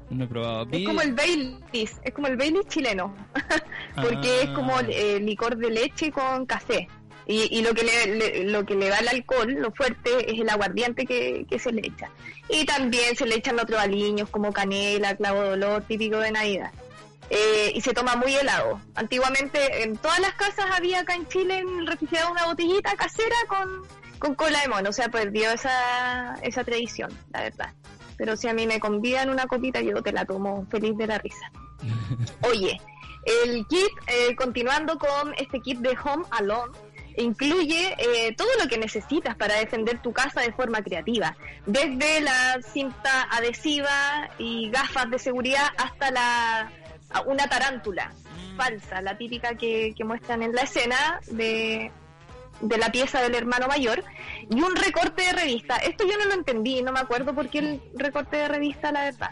[0.10, 0.67] No he probado.
[0.72, 3.15] Es como el Baileys, es como el Baileys chileno,
[3.95, 6.88] porque es como eh, licor de leche con café.
[7.28, 10.50] Y, y lo que le, lo que le da el alcohol, lo fuerte, es el
[10.50, 12.10] aguardiente que, que se le echa.
[12.50, 16.72] Y también se le echan otros aliños como canela, clavo de olor, típico de Navidad.
[17.30, 18.82] eh, y se toma muy helado.
[18.95, 23.36] Antiguamente en todas las casas había acá en Chile en el refrigerador una botellita casera
[23.48, 23.84] con,
[24.17, 27.74] con cola de mono, o sea, perdió esa, esa tradición, la verdad.
[28.20, 31.18] Pero si a mí me convidan una copita, yo te la tomo feliz de la
[31.18, 31.52] risa.
[32.48, 32.80] Oye,
[33.26, 36.74] el kit, eh, continuando con este kit de Home Alone,
[37.16, 42.60] incluye eh, todo lo que necesitas para defender tu casa de forma creativa, desde la
[42.62, 46.72] cinta adhesiva y gafas de seguridad hasta la
[47.26, 48.12] una tarántula
[48.56, 51.92] falsa, la típica que, que muestran en la escena de,
[52.62, 54.04] de la pieza del hermano mayor,
[54.50, 55.78] y un recorte de revista.
[55.78, 59.04] Esto yo no lo entendí, no me acuerdo por qué el recorte de revista, la
[59.06, 59.32] verdad.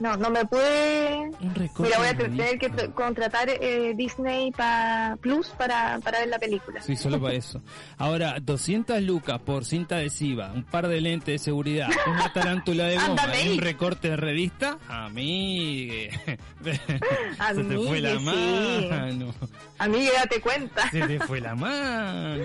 [0.00, 1.30] No, no me puede.
[1.78, 6.80] Mira, voy a tener que contratar eh, Disney pa Plus para, para ver la película.
[6.80, 7.60] Sí, solo para eso.
[7.98, 12.96] Ahora, 200 lucas por cinta adhesiva, un par de lentes de seguridad, una tarántula de
[12.96, 14.78] goma y un recorte de revista.
[14.88, 16.08] A mí.
[16.64, 19.34] Se te fue la mano.
[19.78, 20.90] A mí, date cuenta.
[20.90, 22.42] Se te fue la mano.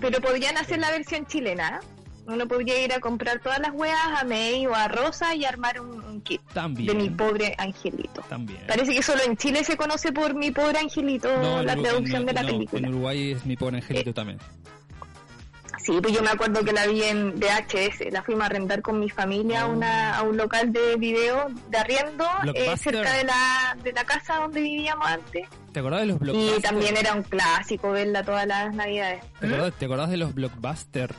[0.00, 1.80] Pero podrían hacer la versión chilena.
[2.28, 5.80] Uno podría ir a comprar todas las weas a May o a Rosa y armar
[5.80, 8.20] un, kit de mi pobre angelito.
[8.28, 8.66] También.
[8.66, 11.28] Parece que solo en Chile se conoce por mi pobre angelito
[11.62, 12.86] la traducción de la película.
[12.86, 14.38] En Uruguay es mi pobre angelito también.
[15.78, 19.00] Sí, pues yo me acuerdo que la vi en VHS, la fuimos a arrendar con
[19.00, 23.74] mi familia a, una, a un local de video de arriendo eh, cerca de la,
[23.82, 25.48] de la casa donde vivíamos antes.
[25.72, 26.58] ¿Te acordás de los blockbusters?
[26.58, 29.24] Y también era un clásico verla todas las navidades.
[29.40, 31.14] ¿Te acordás, ¿te acordás de los blockbusters?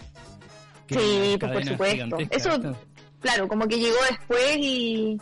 [0.90, 2.18] Sí, pues por supuesto.
[2.32, 2.76] Eso,
[3.20, 5.18] claro, como que llegó después y,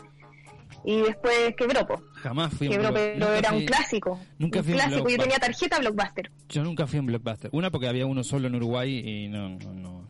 [0.84, 2.00] y después quebró, pues.
[2.16, 4.20] Jamás fui Quebró, pero era un clásico.
[4.40, 5.10] Nunca fui un clásico.
[5.10, 6.32] Yo tenía tarjeta Blockbuster.
[6.50, 7.50] Yo nunca fui a un Blockbuster.
[7.54, 10.08] Una porque había uno solo en Uruguay y no, no, no.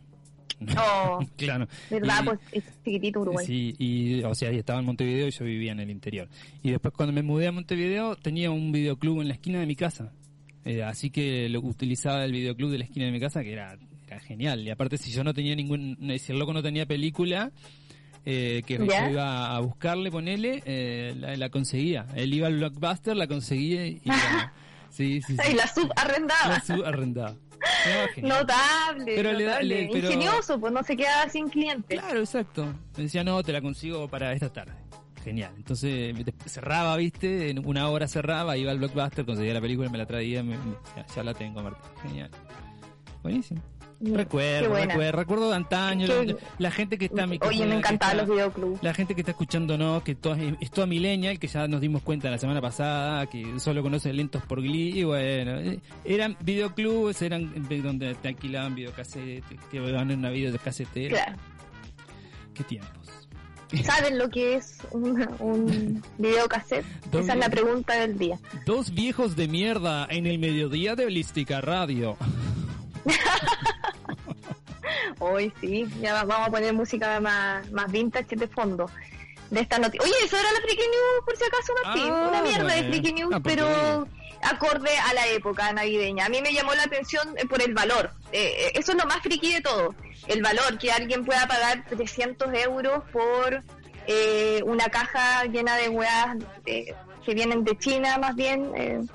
[0.76, 1.68] Oh, claro.
[1.90, 2.24] ¿Verdad?
[2.24, 3.46] pues es chiquitito Uruguay.
[3.46, 6.28] Sí, y o sea, estaba en Montevideo y yo vivía en el interior.
[6.62, 9.76] Y después cuando me mudé a Montevideo tenía un videoclub en la esquina de mi
[9.76, 10.12] casa.
[10.64, 13.78] Eh, así que lo utilizaba el videoclub de la esquina de mi casa, que era
[14.18, 14.60] era genial.
[14.60, 17.52] Y aparte, si yo no tenía ningún, si el loco no tenía película,
[18.24, 22.06] eh, que yo iba a buscarle, ponele, eh, la, conseguía.
[22.14, 24.52] Él iba al blockbuster, la conseguía y la,
[24.90, 26.48] sí, sí, Y la subarrendaba.
[26.48, 27.34] La subarrendaba.
[28.22, 29.82] notable, pero notable.
[29.92, 31.96] ingenioso, pues no se quedaba sin cliente.
[31.96, 32.66] Claro, exacto.
[32.96, 34.74] Me decía, no, te la consigo para esta tarde.
[35.24, 35.52] Genial.
[35.56, 36.14] Entonces
[36.46, 40.44] cerraba, viste, en una hora cerraba, iba al blockbuster, conseguía la película, me la traía,
[41.14, 41.90] ya, la tengo, Martín.
[42.02, 42.30] Genial.
[43.22, 43.60] Buenísimo.
[44.00, 46.06] Recuerdo, recuerdo, recuerdo de antaño,
[46.58, 48.80] la, gente que está Oye, me encantaban los videoclubs.
[48.80, 52.02] La gente que está escuchando, no, que todo, es toda millennial, que ya nos dimos
[52.02, 57.22] cuenta la semana pasada, que solo conoce lentos por Glee, y bueno, eh, eran videoclubs,
[57.22, 61.16] eran donde te alquilaban videocassettes, que van en una videocasetera.
[61.16, 61.38] Claro.
[62.54, 62.98] Qué tiempos.
[63.84, 66.86] ¿Saben lo que es un, un videocassette?
[67.12, 68.38] Esa es la pregunta del día.
[68.64, 72.16] Dos viejos de mierda en el mediodía de Holística Radio.
[75.20, 78.90] Hoy sí, ya vamos a poner música más, más vintage de fondo.
[79.50, 80.04] De esta noticia.
[80.04, 82.12] Oye, eso era la Freaky News, por si acaso, Martín.
[82.12, 84.06] Ah, Una mierda de Freaky News, ah, pero
[84.42, 86.26] acorde a la época navideña.
[86.26, 88.10] A mí me llamó la atención eh, por el valor.
[88.32, 89.94] Eh, eh, eso es lo más friki de todo.
[90.26, 93.62] El valor, que alguien pueda pagar 300 euros por
[94.64, 99.08] una caja llena de weas que vienen de China, más bien.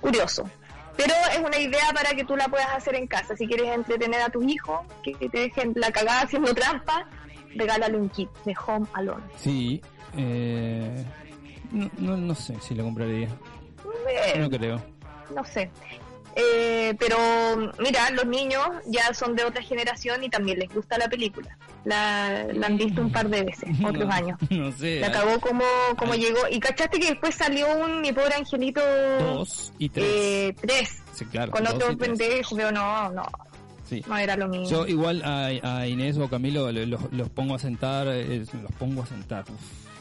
[0.00, 0.50] curioso.
[0.96, 3.36] Pero es una idea para que tú la puedas hacer en casa.
[3.36, 7.08] Si quieres entretener a tus hijos, que te dejen la cagada haciendo trampa,
[7.54, 9.22] regálale un kit de Home Alone.
[9.36, 9.80] Sí,
[10.16, 11.04] eh,
[11.70, 13.28] no, no, sé si lo compraría.
[14.08, 14.82] Eh, no creo.
[15.34, 15.70] No sé.
[16.34, 17.16] Eh, pero
[17.78, 21.56] mira, los niños ya son de otra generación y también les gusta la película.
[21.84, 24.38] La, han visto un par de veces, otros años.
[24.50, 25.00] No sé.
[25.00, 25.64] La acabó como,
[25.96, 26.40] como llegó.
[26.50, 28.80] Y cachaste que después salió un Mi Pobre Angelito.
[29.20, 30.06] Dos y tres.
[30.08, 31.02] Eh, tres.
[31.12, 31.52] Sí, claro.
[31.52, 33.24] Con otro pendejo, pero no, no.
[33.92, 34.02] Sí.
[34.08, 34.70] No era lo mismo.
[34.70, 39.06] Yo igual a, Inés o a Camilo los, pongo a sentar, eh, los pongo a
[39.06, 39.44] sentar.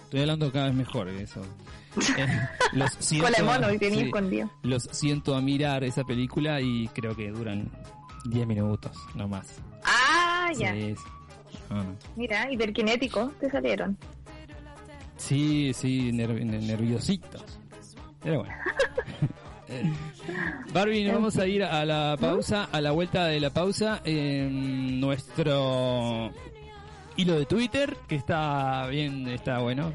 [0.03, 1.41] estoy hablando cada vez mejor eso.
[2.17, 2.25] Eh,
[2.71, 3.27] los siento,
[4.63, 7.69] Los siento a mirar esa película y creo que duran
[8.23, 9.57] 10 minutos, no más.
[9.83, 10.73] Ah, ya.
[11.69, 11.83] Ah.
[12.15, 13.97] Mira, hiperkinéticos te salieron.
[15.17, 17.43] Sí, sí, nerviositos.
[18.23, 18.53] Pero bueno.
[20.73, 24.99] Barbie, nos vamos a ir a la pausa, a la vuelta de la pausa, en
[24.99, 26.31] nuestro
[27.17, 29.93] hilo de Twitter, que está bien, está bueno.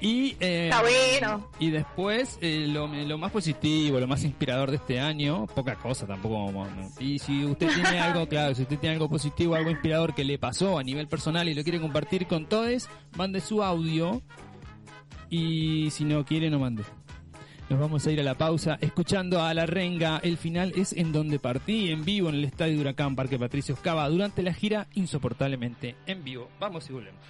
[0.00, 1.48] Y, eh, Está bueno.
[1.58, 6.66] Y después, eh, lo, más positivo, lo más inspirador de este año, poca cosa tampoco.
[6.98, 10.38] Y si usted tiene algo, claro, si usted tiene algo positivo, algo inspirador que le
[10.38, 14.22] pasó a nivel personal y lo quiere compartir con todos, mande su audio
[15.28, 16.82] y si no quiere, no mande.
[17.70, 20.18] Nos vamos a ir a la pausa escuchando a La Renga.
[20.24, 23.76] El final es en donde partí, en vivo en el Estadio de Huracán Parque Patricio
[23.80, 26.48] Cava durante la gira insoportablemente en vivo.
[26.58, 27.20] Vamos y volvemos.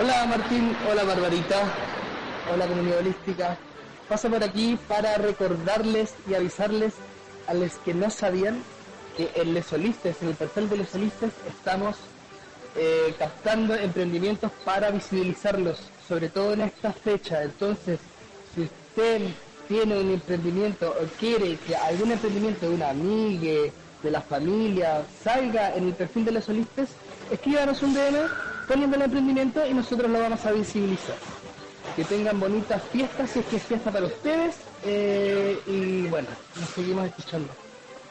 [0.00, 1.62] Hola Martín, hola Barbarita,
[2.50, 3.58] hola comunidad holística.
[4.08, 6.94] Paso por aquí para recordarles y avisarles
[7.46, 8.62] a los que no sabían
[9.16, 11.96] que en Les Solistes, en el perfil de Les Solistes, estamos
[12.76, 17.42] eh, captando emprendimientos para visibilizarlos, sobre todo en esta fecha.
[17.42, 17.98] Entonces,
[18.54, 19.22] si usted
[19.68, 25.74] tiene un emprendimiento o quiere que algún emprendimiento de una amiga, de la familia, salga
[25.74, 26.90] en el perfil de Les Solistes,
[27.30, 28.28] escríbanos un DM
[28.68, 31.16] poniendo el emprendimiento y nosotros lo vamos a visibilizar.
[31.96, 34.56] Que tengan bonitas fiestas, si es que es fiesta para ustedes.
[34.84, 36.28] Eh, y bueno,
[36.60, 37.48] nos seguimos escuchando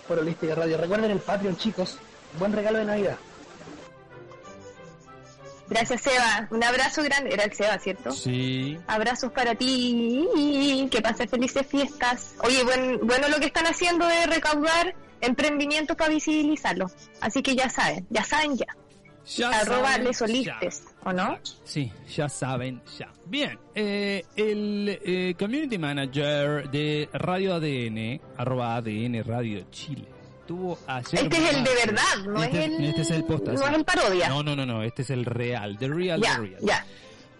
[0.07, 0.77] por Holística Radio.
[0.77, 1.97] Recuerden el Patreon, chicos.
[2.39, 3.17] Buen regalo de Navidad.
[5.69, 6.47] Gracias, Seba.
[6.51, 7.33] Un abrazo grande.
[7.33, 8.11] Era el Seba, ¿cierto?
[8.11, 8.77] Sí.
[8.87, 10.87] Abrazos para ti.
[10.91, 12.35] Que pases felices fiestas.
[12.43, 16.91] Oye, bueno lo que están haciendo es recaudar emprendimientos para visibilizarlos.
[17.21, 18.67] Así que ya saben, ya saben ya.
[19.25, 21.39] Ya arroba lesolistes, ¿o no?
[21.63, 23.11] Sí, ya saben, ya.
[23.25, 30.07] Bien, eh, el eh, community manager de Radio ADN, arroba ADN Radio Chile,
[30.47, 31.23] tuvo ayer...
[31.23, 32.85] Este es el de verdad, no este, es el...
[32.85, 34.29] Este es el posta, No es el parodia.
[34.29, 36.61] No, no, no, no, este es el real, the real, the real.
[36.61, 36.85] Ya.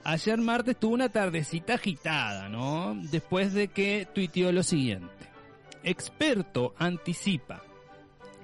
[0.04, 2.96] Ayer martes tuvo una tardecita agitada, ¿no?
[2.96, 5.10] Después de que tuiteó lo siguiente.
[5.84, 7.64] Experto anticipa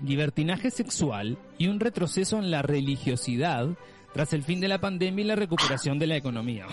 [0.03, 3.69] libertinaje sexual y un retroceso en la religiosidad
[4.13, 6.67] tras el fin de la pandemia y la recuperación de la economía.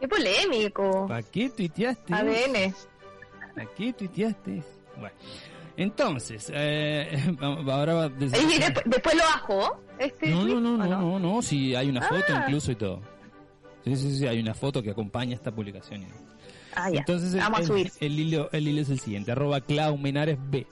[0.00, 1.06] Qué polémico.
[1.06, 2.12] ¿Para qué tuiteaste?
[2.12, 2.74] ADN.
[3.54, 4.64] ¿Para qué tuiteaste?
[4.98, 5.14] Bueno.
[5.76, 9.80] Entonces, eh, ahora va ¿Y después, lo bajó?
[9.98, 12.44] Este no, no, no, no, no, no, sí, hay una foto ah.
[12.44, 13.00] incluso y todo.
[13.84, 16.04] Sí, sí, sí, hay una foto que acompaña esta publicación.
[16.74, 17.34] Ah, Entonces,
[18.00, 20.66] el, hilo, el hilo es el siguiente, arroba Clau Menares B.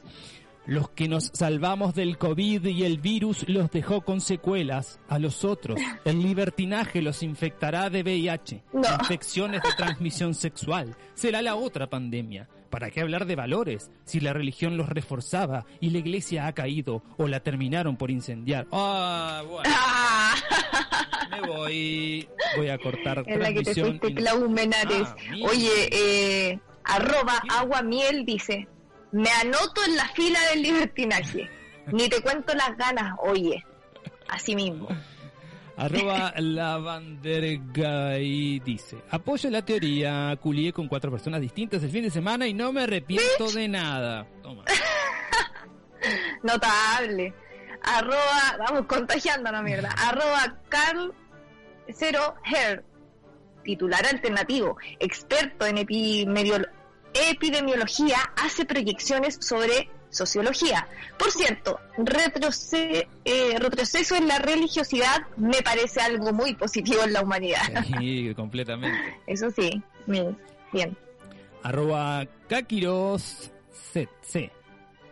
[0.67, 5.01] Los que nos salvamos del COVID y el virus los dejó con secuelas.
[5.09, 8.63] A los otros, el libertinaje los infectará de VIH,
[9.01, 10.97] infecciones de transmisión sexual.
[11.15, 12.49] Será la otra pandemia.
[12.71, 17.03] ¿Para qué hablar de valores si la religión los reforzaba y la iglesia ha caído
[17.19, 18.69] o la terminaron por incendiar?
[18.71, 19.69] Ah, bueno.
[19.75, 20.35] Ah.
[21.31, 22.29] Me voy.
[22.57, 24.15] Voy a cortar en la que te fuiste,
[24.49, 25.09] Menares.
[25.09, 25.17] Ah,
[25.49, 28.69] Oye, eh, arroba agua miel dice,
[29.13, 31.51] me anoto en la fila del libertinaje.
[31.93, 33.65] Ni te cuento las ganas, oye.
[34.29, 34.89] Así mismo.
[35.77, 36.33] Arroba
[38.21, 42.53] y dice, apoyo la teoría, culié con cuatro personas distintas el fin de semana y
[42.53, 44.27] no me arrepiento de nada.
[44.43, 44.65] Toma.
[46.43, 47.35] Notable.
[47.83, 49.91] Arroba, vamos contagiando la mierda.
[49.97, 51.15] Arroba Carl
[51.89, 52.85] Cero Her,
[53.65, 56.71] titular alternativo, experto en epidemiología,
[58.37, 60.87] hace proyecciones sobre sociología.
[61.19, 61.79] Por cierto,
[63.25, 67.63] eh, retroceso en la religiosidad me parece algo muy positivo en la humanidad.
[67.99, 69.17] Sí, completamente.
[69.27, 70.97] Eso sí, bien.
[71.63, 73.53] Arroba Kakiros.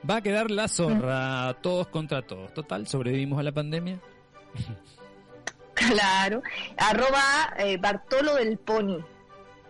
[0.08, 2.54] Va a quedar la zorra, todos contra todos.
[2.54, 3.98] Total, sobrevivimos a la pandemia.
[5.78, 6.42] Claro.
[6.76, 8.98] Arroba eh, Bartolo del Pony.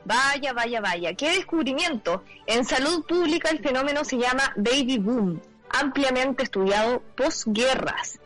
[0.09, 1.13] Vaya, vaya, vaya.
[1.13, 2.25] ¿Qué descubrimiento?
[2.47, 8.19] En salud pública el fenómeno se llama baby boom, ampliamente estudiado posguerras.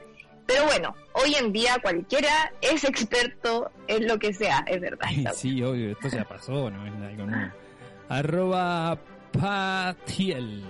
[0.46, 5.08] Pero bueno, hoy en día cualquiera es experto en lo que sea, es verdad.
[5.34, 7.52] Sí, obvio, esto ya pasó, no es nuevo.
[8.08, 8.96] Arroba
[9.32, 10.62] Patiel.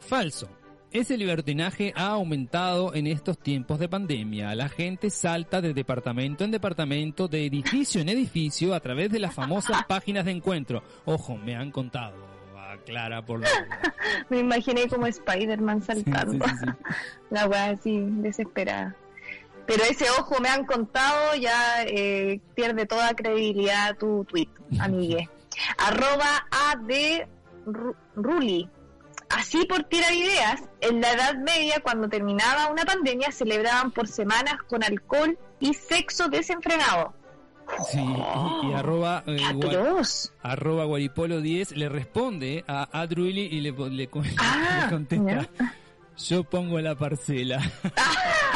[0.00, 0.48] Falso.
[0.90, 4.54] Ese libertinaje ha aumentado en estos tiempos de pandemia.
[4.54, 9.34] La gente salta de departamento en departamento, de edificio en edificio, a través de las
[9.34, 10.82] famosas páginas de encuentro.
[11.04, 12.16] Ojo, me han contado.
[12.56, 13.48] Aclara por la
[14.30, 16.44] Me imaginé como Spider-Man saltando.
[17.30, 18.94] La weá así, desesperada.
[19.66, 24.48] Pero ese ojo me han contado ya eh, pierde toda credibilidad tu tweet,
[24.80, 25.28] amigue.
[25.78, 27.26] Arroba AD
[28.16, 28.68] Ruli
[29.30, 34.62] Así por tirar ideas, en la Edad Media, cuando terminaba una pandemia, celebraban por semanas
[34.68, 37.14] con alcohol y sexo desenfrenado.
[37.90, 39.38] Sí, y, arroba, eh,
[40.42, 45.50] arroba guaripolo 10 le responde a Adruili y le, le, ah, contesta,
[46.16, 47.60] yo pongo la parcela.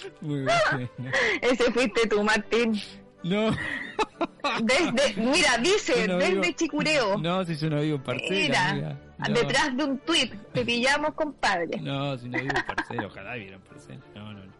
[0.20, 0.46] Muy
[1.40, 2.80] Ese fuiste tú, Martín.
[3.22, 3.50] No.
[4.62, 7.18] desde, mira, dice, desde Chicureo.
[7.18, 8.74] No, si yo no vivo en Parcela.
[8.74, 8.98] Mira,
[9.28, 11.80] detrás de un tuit, te pillamos, compadre.
[11.80, 14.00] No, si no vivo en Parcela, ojalá viviera en Parcela.
[14.14, 14.52] No, no, no.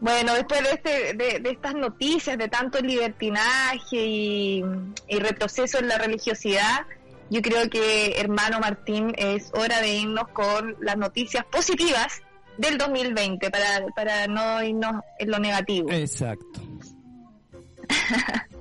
[0.00, 4.64] Bueno, después de, este, de, estas noticias de tanto libertinaje y,
[5.08, 6.86] retroceso en la religiosidad,
[7.30, 12.22] yo creo que, hermano Martín, es hora de irnos con las noticias positivas
[12.58, 15.90] del 2020 para, para no irnos en lo negativo.
[15.90, 16.67] Exacto.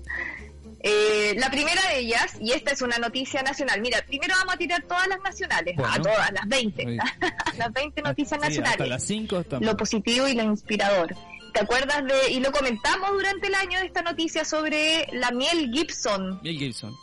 [0.79, 4.57] Eh, la primera de ellas, y esta es una noticia nacional, mira, primero vamos a
[4.57, 6.97] tirar todas las nacionales, a todas, las 20,
[7.57, 8.87] las 20 noticias nacionales.
[8.87, 11.15] las 5 Lo positivo y lo inspirador.
[11.53, 16.39] ¿Te acuerdas de, y lo comentamos durante el año, esta noticia sobre la miel Gibson?
[16.43, 16.95] Miel Gibson.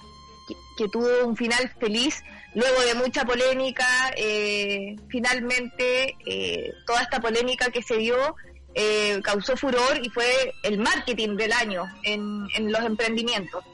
[0.78, 2.22] Que, tuvo un final feliz
[2.54, 3.84] luego de mucha polémica.
[4.16, 8.36] Eh, finalmente, eh, toda esta polémica que se dio
[8.74, 13.64] eh, causó furor y fue el marketing del año en, los emprendimientos.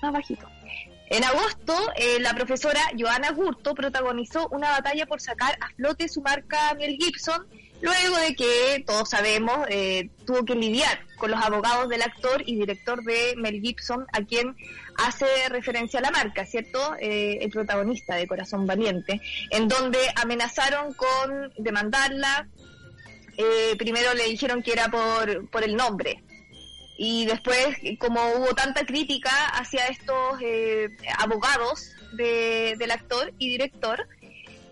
[0.00, 0.48] Más bajito.
[1.10, 6.22] En agosto, eh, la profesora Joana Gurto protagonizó una batalla por sacar a flote su
[6.22, 7.46] marca Mel Gibson,
[7.80, 12.56] luego de que, todos sabemos, eh, tuvo que lidiar con los abogados del actor y
[12.56, 14.56] director de Mel Gibson, a quien
[14.96, 16.94] hace referencia la marca, ¿cierto?
[16.98, 19.20] el protagonista de Corazón Valiente,
[19.50, 22.48] en donde amenazaron con demandarla,
[23.36, 26.22] eh, primero le dijeron que era por, por el nombre.
[26.96, 34.06] Y después, como hubo tanta crítica hacia estos eh, abogados del actor y director,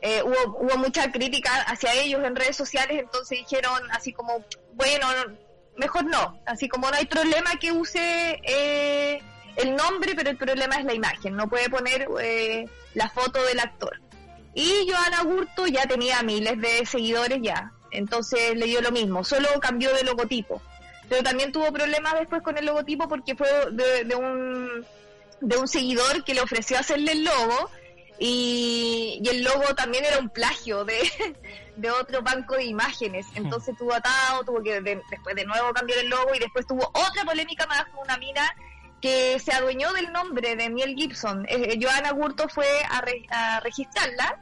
[0.02, 4.44] eh, hubo, hubo mucha crítica hacia ellos en redes sociales, entonces dijeron así como,
[4.74, 5.06] bueno,
[5.76, 8.40] mejor no, así como no hay problema que use
[9.56, 12.06] el nombre, pero el problema es la imagen, no puede poner
[12.94, 14.00] la foto del actor.
[14.54, 19.48] Y Joana Gurto ya tenía miles de seguidores ya, entonces le dio lo mismo, solo
[19.60, 20.62] cambió de logotipo.
[21.08, 24.86] Pero también tuvo problemas después con el logotipo porque fue de, un,
[25.40, 27.70] de un seguidor que le ofreció hacerle el logo
[28.20, 31.00] y, el logo también era un plagio de,
[31.76, 33.26] de otro banco de imágenes.
[33.34, 37.24] Entonces tuvo atado, tuvo que después de nuevo cambiar el logo y después tuvo otra
[37.24, 38.54] polémica más con una mina
[39.00, 41.46] que se adueñó del nombre de Miel Gibson.
[41.48, 44.38] Eh, Joana Gurto fue a, a registrarla,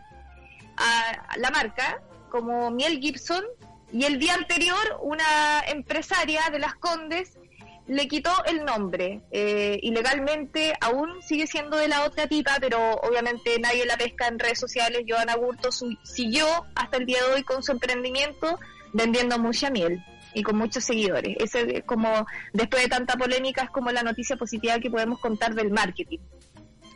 [0.77, 3.45] a la marca, como Miel Gibson
[3.93, 7.39] y el día anterior una empresaria de las Condes
[7.87, 9.23] le quitó el nombre.
[9.31, 14.39] Eh, ilegalmente aún sigue siendo de la otra tipa, pero obviamente nadie la pesca en
[14.39, 15.05] redes sociales.
[15.09, 15.71] Joana Burto
[16.03, 18.59] siguió hasta el día de hoy con su emprendimiento
[18.93, 20.05] vendiendo mucha miel
[20.35, 21.37] y con muchos seguidores.
[21.41, 25.55] Eso es como, después de tanta polémica, es como la noticia positiva que podemos contar
[25.55, 26.19] del marketing.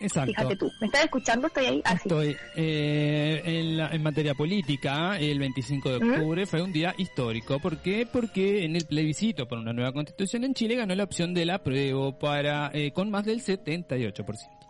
[0.02, 0.32] Exacto.
[0.32, 0.72] Fíjate tú.
[0.80, 1.46] ¿Me estás escuchando?
[1.46, 1.82] Estoy ahí.
[1.84, 2.36] Ah, Estoy.
[2.56, 6.12] Eh, en, materia política, el 25 de ¿Mm?
[6.12, 7.60] octubre fue un día histórico.
[7.60, 8.06] ¿Por qué?
[8.10, 12.18] Porque en el plebiscito por una nueva constitución en Chile ganó la opción del apruebo
[12.18, 14.61] para, eh, con más del 78%.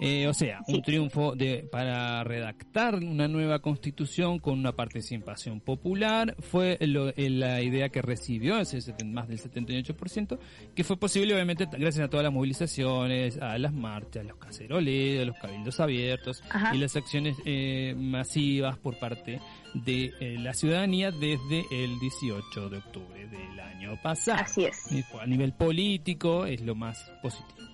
[0.00, 6.36] Eh, o sea, un triunfo de, para redactar una nueva constitución con una participación popular
[6.40, 10.38] fue eh, la idea que recibió ese más del 78%,
[10.74, 15.36] que fue posible obviamente gracias a todas las movilizaciones, a las marchas, los caceroles, los
[15.36, 19.40] cabildos abiertos y las acciones eh, masivas por parte
[19.74, 24.42] de la ciudadanía desde el 18 de octubre del año pasado.
[24.42, 24.88] Así es.
[25.20, 27.71] A nivel político es lo más positivo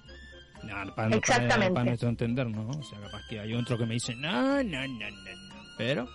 [0.95, 1.75] para, Exactamente.
[1.75, 2.69] Para, nuestro entender, ¿no?
[2.69, 5.17] O sea, capaz que hay otro que me dice, no, no, no, no,
[5.77, 6.09] Pero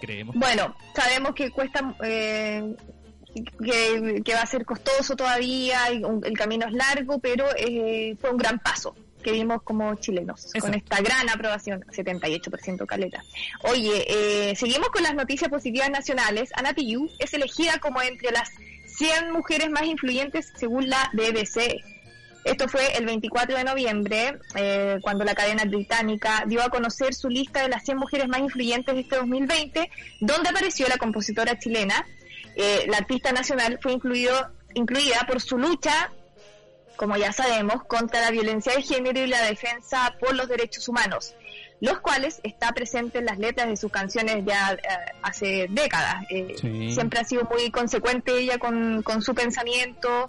[0.00, 0.34] creemos.
[0.36, 2.74] Bueno, sabemos que cuesta, eh,
[3.34, 8.58] que, va a ser costoso todavía, el camino es largo, pero eh, fue un gran
[8.58, 13.22] paso que vimos como chilenos con esta gran aprobación, 78% caleta.
[13.64, 16.50] Oye, eh, seguimos con las noticias positivas nacionales.
[16.54, 18.50] Ana Tijoux es elegida como entre las
[18.86, 21.82] 100 mujeres más influyentes según la BBC.
[22.44, 27.28] Esto fue el 24 de noviembre, eh, cuando la cadena británica dio a conocer su
[27.28, 32.06] lista de las 100 mujeres más influyentes de este 2020, donde apareció la compositora chilena.
[32.56, 36.12] Eh, la artista nacional fue incluido, incluida por su lucha,
[36.96, 41.34] como ya sabemos, contra la violencia de género y la defensa por los derechos humanos,
[41.80, 44.78] los cuales está presente en las letras de sus canciones ya eh,
[45.22, 46.24] hace décadas.
[46.58, 50.26] Siempre ha sido muy consecuente ella con, con su pensamiento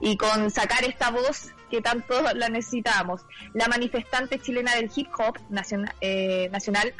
[0.00, 3.22] y con sacar esta voz que tanto la necesitábamos.
[3.54, 6.94] La manifestante chilena del hip hop nacional, eh, nacional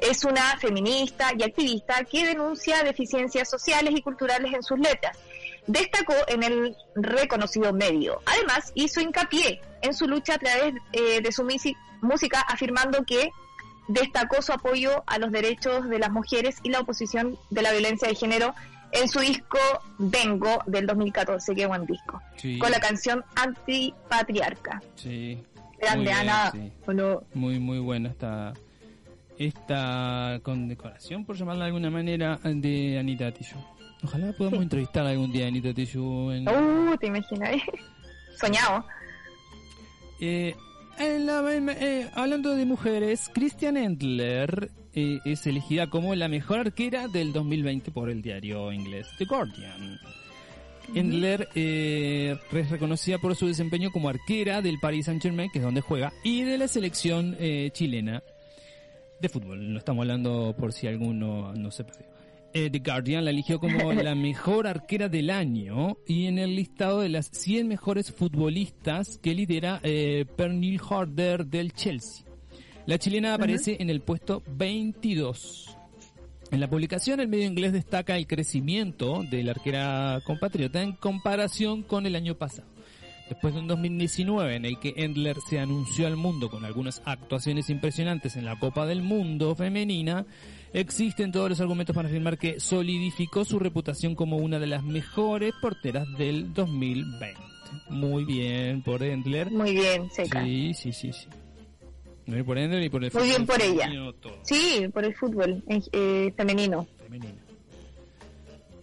[0.00, 5.18] es una feminista y activista que denuncia deficiencias sociales y culturales en sus letras.
[5.66, 8.20] Destacó en el reconocido medio.
[8.26, 11.44] Además, hizo hincapié en su lucha a través eh, de su
[12.00, 13.30] música, afirmando que
[13.88, 18.08] destacó su apoyo a los derechos de las mujeres y la oposición de la violencia
[18.08, 18.54] de género
[18.92, 19.58] en su disco
[19.98, 22.20] Vengo del 2014, qué buen disco,
[22.58, 24.80] con la canción Antipatriarca.
[24.94, 25.42] Sí.
[25.78, 26.52] Grande Ana,
[27.34, 28.54] Muy, muy buena esta,
[29.38, 33.62] esta condecoración, por llamarla de alguna manera, de Anita Tijoux.
[34.02, 36.32] Ojalá podamos entrevistar algún día a Anita Tijoux.
[36.32, 36.48] En...
[36.48, 37.56] Uh, te imaginas.
[38.40, 38.84] Soñado.
[40.20, 40.54] Eh,
[40.98, 47.92] eh, hablando de mujeres, Christian Endler eh, es elegida como la mejor arquera del 2020
[47.92, 50.00] por el diario inglés The Guardian.
[50.94, 52.38] Endler es
[52.70, 56.42] reconocida por su desempeño como arquera del Paris Saint Germain, que es donde juega, y
[56.42, 57.36] de la selección
[57.72, 58.22] chilena
[59.20, 59.72] de fútbol.
[59.72, 62.06] No estamos hablando por si alguno no se perdió.
[62.52, 67.00] Eh, The Guardian la eligió como la mejor arquera del año y en el listado
[67.00, 72.25] de las 100 mejores futbolistas que lidera eh, Pernil Harder del Chelsea.
[72.86, 75.76] La chilena aparece en el puesto 22.
[76.52, 81.82] En la publicación, el medio inglés destaca el crecimiento de la arquera compatriota en comparación
[81.82, 82.68] con el año pasado.
[83.28, 87.70] Después de un 2019 en el que Endler se anunció al mundo con algunas actuaciones
[87.70, 90.24] impresionantes en la Copa del Mundo femenina,
[90.72, 95.54] existen todos los argumentos para afirmar que solidificó su reputación como una de las mejores
[95.60, 97.34] porteras del 2020.
[97.90, 99.50] Muy bien por Endler.
[99.50, 100.44] Muy bien, seca.
[100.44, 101.26] Sí, sí, sí, sí.
[102.26, 103.88] Muy por Endler y por el Muy bien por ella.
[104.42, 106.88] Sí, por el fútbol eh, femenino.
[107.04, 107.46] Femenino.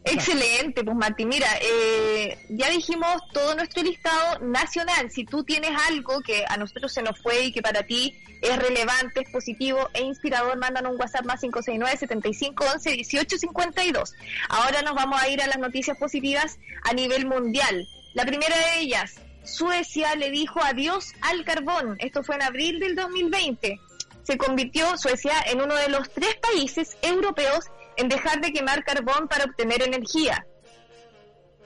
[0.05, 1.29] Excelente, pues Martín.
[1.29, 5.09] Mira, eh, ya dijimos todo nuestro listado nacional.
[5.11, 8.57] Si tú tienes algo que a nosotros se nos fue y que para ti es
[8.57, 14.13] relevante, es positivo e inspirador, mándanos un WhatsApp más 569-7511-1852.
[14.49, 17.87] Ahora nos vamos a ir a las noticias positivas a nivel mundial.
[18.13, 21.95] La primera de ellas, Suecia le dijo adiós al carbón.
[21.99, 23.79] Esto fue en abril del 2020.
[24.23, 27.65] Se convirtió Suecia en uno de los tres países europeos
[27.97, 30.45] en dejar de quemar carbón para obtener energía.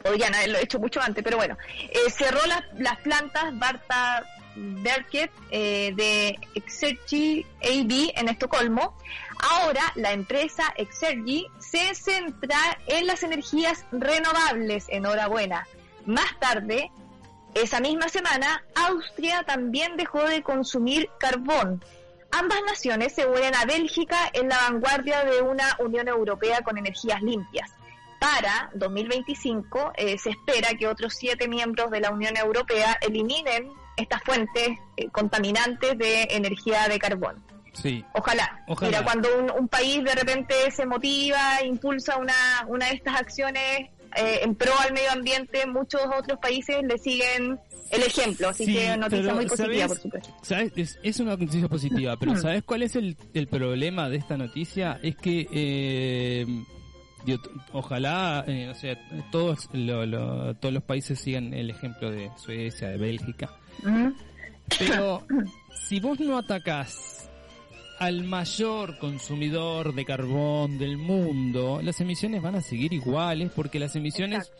[0.03, 1.57] Podrían haberlo hecho mucho antes, pero bueno.
[1.89, 2.39] Eh, cerró
[2.77, 4.25] las plantas Barta
[4.55, 8.97] Berket eh, de Exergi AB en Estocolmo.
[9.51, 14.85] Ahora la empresa Exergi se centra en las energías renovables.
[14.89, 15.67] Enhorabuena.
[16.05, 16.89] Más tarde,
[17.53, 21.81] esa misma semana, Austria también dejó de consumir carbón
[22.31, 27.21] Ambas naciones se unen a Bélgica en la vanguardia de una Unión Europea con energías
[27.21, 27.71] limpias.
[28.19, 34.21] Para 2025 eh, se espera que otros siete miembros de la Unión Europea eliminen estas
[34.23, 37.43] fuentes eh, contaminantes de energía de carbón.
[37.73, 38.03] Sí.
[38.13, 38.63] Ojalá.
[38.81, 42.33] Mira, cuando un, país de repente se motiva, impulsa una,
[42.67, 47.59] una de estas acciones eh, en pro al medio ambiente, muchos otros países le siguen
[47.91, 50.33] el ejemplo, así que noticia muy positiva, por supuesto.
[51.03, 54.99] Es, una noticia positiva, pero ¿sabes cuál es el, el problema de esta noticia?
[55.01, 56.45] Es que eh,
[57.71, 58.97] ojalá, eh, o sea,
[59.31, 63.49] todos, todos los países sigan el ejemplo de Suecia, de Bélgica.
[64.77, 65.25] Pero
[65.87, 67.26] si vos no atacás
[67.99, 73.95] al mayor consumidor de carbón del mundo, las emisiones van a seguir iguales porque las
[73.95, 74.51] emisiones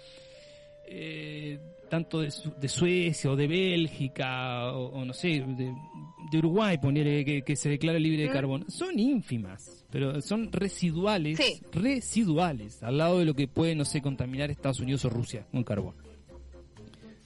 [0.88, 1.60] eh,
[1.90, 5.74] tanto de, de, Suecia o de Bélgica o, no sé, de,
[6.38, 8.34] Uruguay, poner que, se declara libre de mm.
[8.34, 11.40] carbón, son ínfimas, pero son residuales,
[11.72, 15.64] residuales, al lado de lo que puede, no sé, contaminar Estados Unidos o Rusia con
[15.64, 16.07] carbón.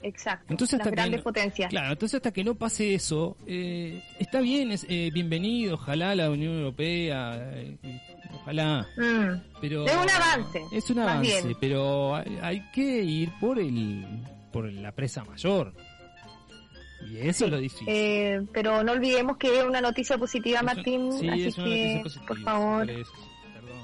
[0.04, 0.46] Exacto.
[0.50, 1.70] Entonces, hasta grandes potencias.
[1.70, 6.30] Claro, entonces hasta que no pase eso, eh, está bien, es eh, bienvenido, ojalá la
[6.30, 7.78] Unión Europea, eh,
[8.34, 8.88] ojalá.
[8.98, 9.60] Mm.
[9.62, 10.62] Pero es un avance.
[10.72, 14.06] Es un avance, pero hay, que ir por el
[14.52, 15.74] por la presa mayor.
[17.10, 17.88] Y eso es lo difícil.
[17.90, 21.12] Eh, pero no olvidemos que es una noticia positiva, Martín.
[21.14, 22.88] Sí, así que, por favor,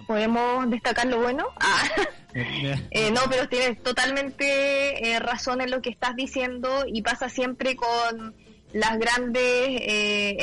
[0.05, 1.45] ¿podemos destacar lo bueno?
[1.59, 1.84] Ah.
[2.92, 7.76] Eh, no, pero tienes totalmente eh, razón en lo que estás diciendo y pasa siempre
[7.76, 8.36] con
[8.74, 9.82] las grandes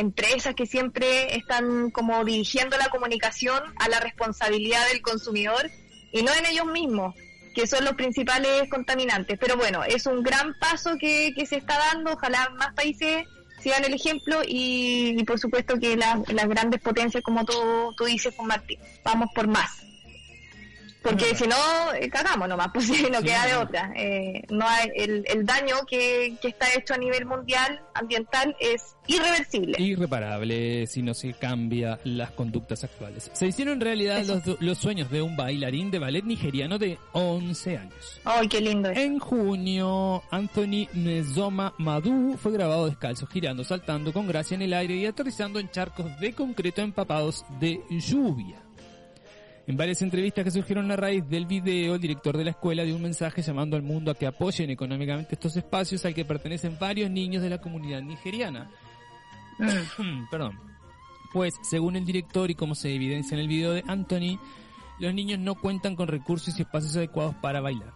[0.01, 5.71] empresas que siempre están como dirigiendo la comunicación a la responsabilidad del consumidor
[6.11, 7.15] y no en ellos mismos
[7.55, 9.39] que son los principales contaminantes.
[9.39, 13.27] Pero bueno, es un gran paso que, que se está dando, ojalá más países
[13.65, 17.55] sigan el ejemplo y, por supuesto que las grandes potencias, como tú,
[17.97, 19.85] tú dices, con Martín, vamos por más
[21.05, 21.57] porque si no,
[22.01, 23.93] eh, cagamos nomás, pues no queda de otra.
[23.95, 28.97] Eh, no hay, el, el daño que, que, está hecho a nivel mundial, ambiental, es
[29.07, 29.77] irreversible.
[29.79, 33.31] Irreparable si no se cambia las conductas actuales.
[33.35, 38.21] Se hicieron realidad los, los, sueños de un bailarín de ballet nigeriano de 11 años.
[38.25, 38.89] ¡Ay, qué lindo!
[38.91, 44.95] En junio, Anthony Nezoma Madu fue grabado descalzo, girando, saltando con gracia en el aire
[44.97, 48.64] y aterrizando en charcos de concreto empapados de lluvia.
[49.67, 52.97] En varias entrevistas que surgieron a raíz del video, el director de la escuela dio
[52.97, 57.11] un mensaje llamando al mundo a que apoyen económicamente estos espacios al que pertenecen varios
[57.11, 58.71] niños de la comunidad nigeriana.
[60.31, 60.59] Perdón.
[61.33, 64.39] Pues, según el director y como se evidencia en el video de Anthony,
[65.01, 67.93] los niños no cuentan con recursos y espacios adecuados para bailar.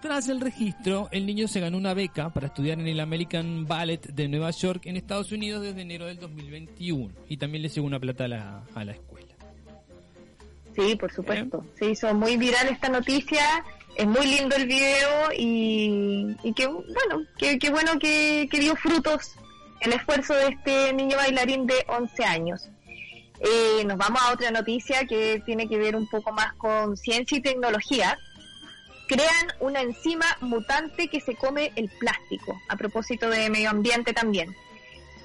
[0.00, 4.06] Tras el registro, el niño se ganó una beca para estudiar en el American Ballet
[4.06, 7.98] de Nueva York en Estados Unidos desde enero del 2021 y también le llegó una
[7.98, 9.07] plata a la, a la escuela.
[10.78, 11.64] Sí, por supuesto.
[11.76, 13.64] Se hizo muy viral esta noticia.
[13.96, 19.32] Es muy lindo el video y, y que bueno, que, bueno que, dio frutos
[19.80, 22.68] el esfuerzo de este niño bailarín de 11 años.
[23.40, 27.38] Eh, nos vamos a otra noticia que tiene que ver un poco más con ciencia
[27.38, 28.16] y tecnología.
[29.08, 34.54] Crean una enzima mutante que se come el plástico, a propósito de medio ambiente también.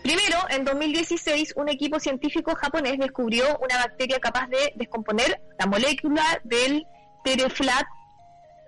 [0.04, 6.42] Primero, en 2016, un equipo científico japonés descubrió una bacteria capaz de descomponer la molécula
[6.44, 6.86] del
[7.24, 7.86] tereflat,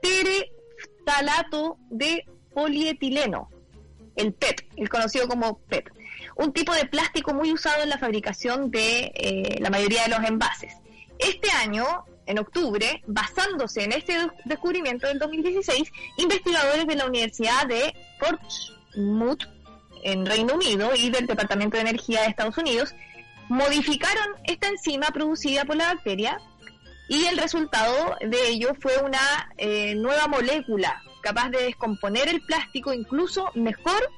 [0.01, 2.23] tereftalato de
[2.53, 3.49] polietileno,
[4.15, 5.91] el PET, el conocido como PET,
[6.38, 10.23] un tipo de plástico muy usado en la fabricación de eh, la mayoría de los
[10.23, 10.73] envases.
[11.19, 14.15] Este año, en octubre, basándose en este
[14.45, 19.55] descubrimiento del 2016, investigadores de la Universidad de Portsmouth
[20.06, 22.95] en Reino Unido y del Departamento de Energía de Estados Unidos
[23.49, 26.39] modificaron esta enzima producida por la bacteria
[27.10, 32.93] y el resultado de ello fue una eh, nueva molécula capaz de descomponer el plástico
[32.93, 34.12] incluso mejor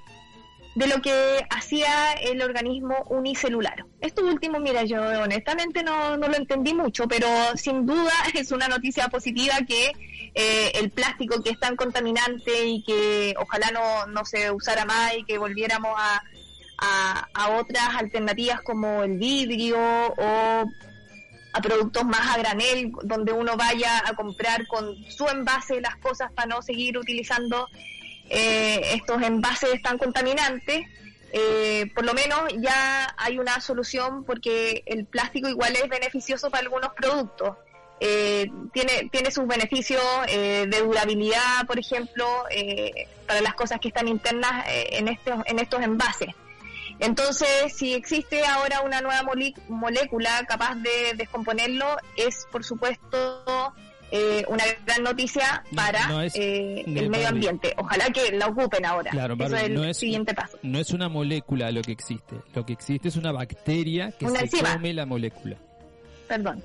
[0.78, 3.84] de lo que hacía el organismo unicelular.
[4.00, 8.68] Esto último, mira, yo honestamente no, no lo entendí mucho, pero sin duda es una
[8.68, 9.92] noticia positiva que
[10.36, 15.16] eh, el plástico que es tan contaminante y que ojalá no, no se usara más
[15.18, 16.22] y que volviéramos a,
[17.34, 20.64] a, otras alternativas como el vidrio o
[21.54, 26.32] a productos más a granel, donde uno vaya a comprar con su envase las cosas
[26.34, 27.68] para no seguir utilizando
[28.30, 30.86] eh, estos envases tan contaminantes.
[31.34, 36.64] Eh, por lo menos ya hay una solución porque el plástico igual es beneficioso para
[36.64, 37.58] algunos productos.
[38.00, 42.26] Eh, tiene, tiene sus beneficios eh, de durabilidad, por ejemplo,
[43.26, 46.30] para las cosas que están internas en, estos, en estos envases.
[47.00, 49.24] Entonces, si existe ahora una nueva
[49.68, 53.74] molécula capaz de descomponerlo, es por supuesto
[54.48, 57.74] una gran noticia para el medio ambiente.
[57.78, 59.12] Ojalá que la ocupen ahora.
[59.12, 60.58] Claro, Eso es el no es, siguiente paso.
[60.64, 62.36] No es una molécula lo que existe.
[62.54, 65.58] Lo que existe es una bacteria que se come la molécula.
[66.28, 66.64] Perdón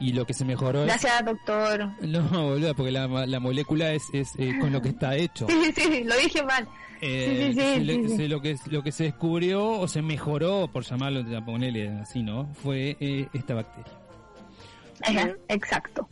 [0.00, 1.90] y lo que se mejoró Gracias, doctor.
[2.00, 5.46] No, boludo, porque la, la molécula es, es eh, con lo que está hecho.
[5.60, 6.66] Sí, sí, lo dije mal.
[7.02, 11.88] Eh, sí, sí, lo, que, lo que se descubrió o se mejoró, por llamarlo, ponerle
[12.00, 12.48] así, ¿no?
[12.54, 13.92] Fue eh, esta bacteria.
[15.48, 16.08] Exacto.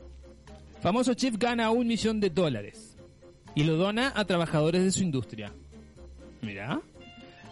[0.80, 2.96] Famoso chef gana un millón de dólares
[3.54, 5.52] y lo dona a trabajadores de su industria.
[6.42, 6.80] Mirá,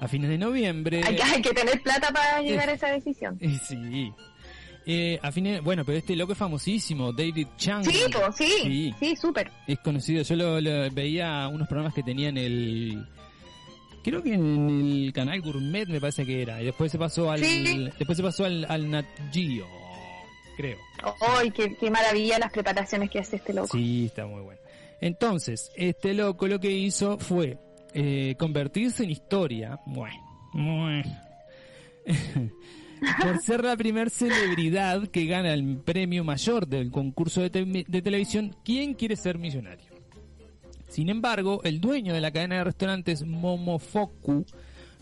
[0.01, 1.01] a fines de noviembre...
[1.05, 3.39] Hay que, hay que tener plata para llegar a esa decisión.
[3.67, 4.13] Sí,
[4.89, 7.85] eh, a fines, bueno, pero este loco es famosísimo, David Chang.
[7.85, 7.99] Sí,
[8.37, 9.51] sí, sí, súper.
[9.67, 13.05] Es conocido, yo lo, veía unos programas que tenían el...
[14.05, 16.63] Creo que en el canal Gourmet me parece que era.
[16.63, 17.41] Y después se pasó al...
[17.41, 19.67] Después se pasó al, al Nat Geo,
[20.57, 20.79] creo.
[21.21, 23.77] ¡Ay, qué, maravilla las preparaciones que hace este loco!
[23.77, 24.61] Sí, está muy bueno.
[25.01, 27.59] Entonces, este loco lo que hizo fue
[27.93, 29.79] eh, convertirse en historia.
[29.87, 30.17] Bueno,
[30.53, 31.05] bueno.
[33.23, 38.95] por ser la primer celebridad que gana el premio mayor del concurso de, televisión ¿Quién
[38.95, 39.97] quiere ser millonario?
[40.89, 44.47] Sin embargo, el dueño de la cadena de restaurantes Momofoku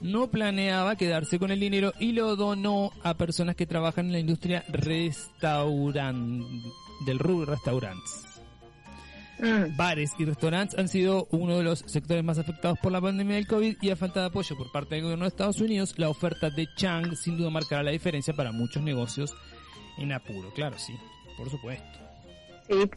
[0.01, 4.18] no planeaba quedarse con el dinero y lo donó a personas que trabajan en la
[4.18, 6.45] industria restaurant
[7.07, 8.24] del rubro restaurantes.
[9.38, 9.76] Mm.
[9.76, 13.47] Bares y restaurantes han sido uno de los sectores más afectados por la pandemia del
[13.47, 16.51] COVID y a falta de apoyo por parte del gobierno de Estados Unidos, la oferta
[16.51, 19.34] de Chang sin duda marcará la diferencia para muchos negocios
[19.99, 20.53] en apuro.
[20.55, 20.95] Claro, sí,
[21.36, 21.99] por supuesto.
[22.68, 22.90] Sí,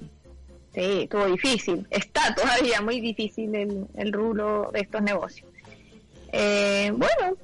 [0.74, 1.88] sí, todo difícil.
[1.90, 5.50] Está todavía muy difícil el, el rubro de estos negocios.
[6.40, 7.36] Eh, bueno,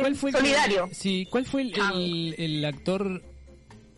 [0.00, 0.88] ¿Cuál fue, solidario.
[0.92, 3.22] sí, ¿cuál fue el, el actor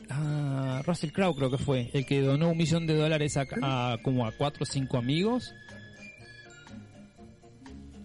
[0.09, 4.27] Ah, Russell Crowe creo que fue, el que donó un millón de dólares a, como
[4.27, 5.55] a cuatro o cinco amigos.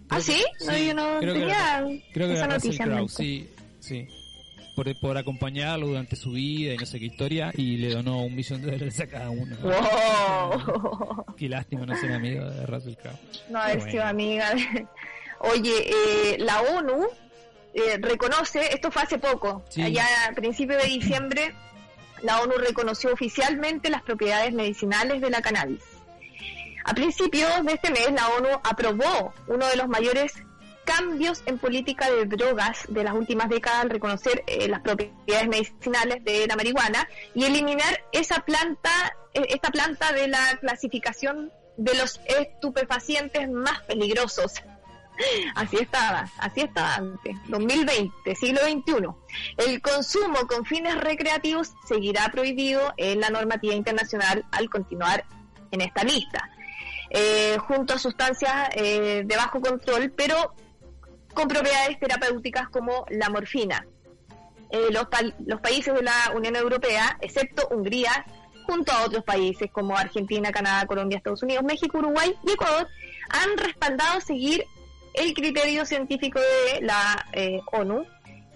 [0.08, 0.44] ¿Ah, sí?
[0.66, 3.48] No, yo no creo tenía creo que era Russell Crowe, sí,
[3.80, 4.06] sí.
[4.74, 8.34] Por, por acompañarlo durante su vida y no sé qué historia, y le donó un
[8.34, 9.54] millón de dólares a cada uno.
[9.62, 11.24] Wow.
[11.36, 13.18] Qué lástima no ser amigo de Russell Crowe.
[13.50, 14.86] No haber sido amiga de...
[15.42, 17.08] Oye, eh, la ONU
[17.74, 21.54] eh, reconoce, esto fue hace poco, allá a principios de diciembre,
[22.22, 25.82] la ONU reconoció oficialmente las propiedades medicinales de la cannabis.
[26.84, 30.32] A principios de este mes, la ONU aprobó uno de los mayores
[30.84, 36.24] cambios en política de drogas de las últimas décadas al reconocer eh, las propiedades medicinales
[36.24, 38.90] de la marihuana y eliminar esa planta,
[39.34, 44.62] eh, esta planta de la clasificación de los estupefacientes más peligrosos.
[45.54, 49.08] Así estaba, así estaba antes, 2020, siglo XXI.
[49.58, 55.24] El consumo con fines recreativos seguirá prohibido en la normativa internacional al continuar
[55.70, 56.50] en esta lista.
[57.10, 60.54] Eh, junto a sustancias de bajo control, pero
[61.34, 63.86] con propiedades terapéuticas como la morfina.
[64.70, 65.06] Eh, los,
[65.46, 68.24] los países de la Unión Europea, excepto Hungría,
[68.66, 72.88] junto a otros países como Argentina, Canadá, Colombia, Estados Unidos, México, Uruguay y Ecuador,
[73.28, 74.64] han respaldado seguir
[75.14, 78.04] el criterio científico de la eh, ONU.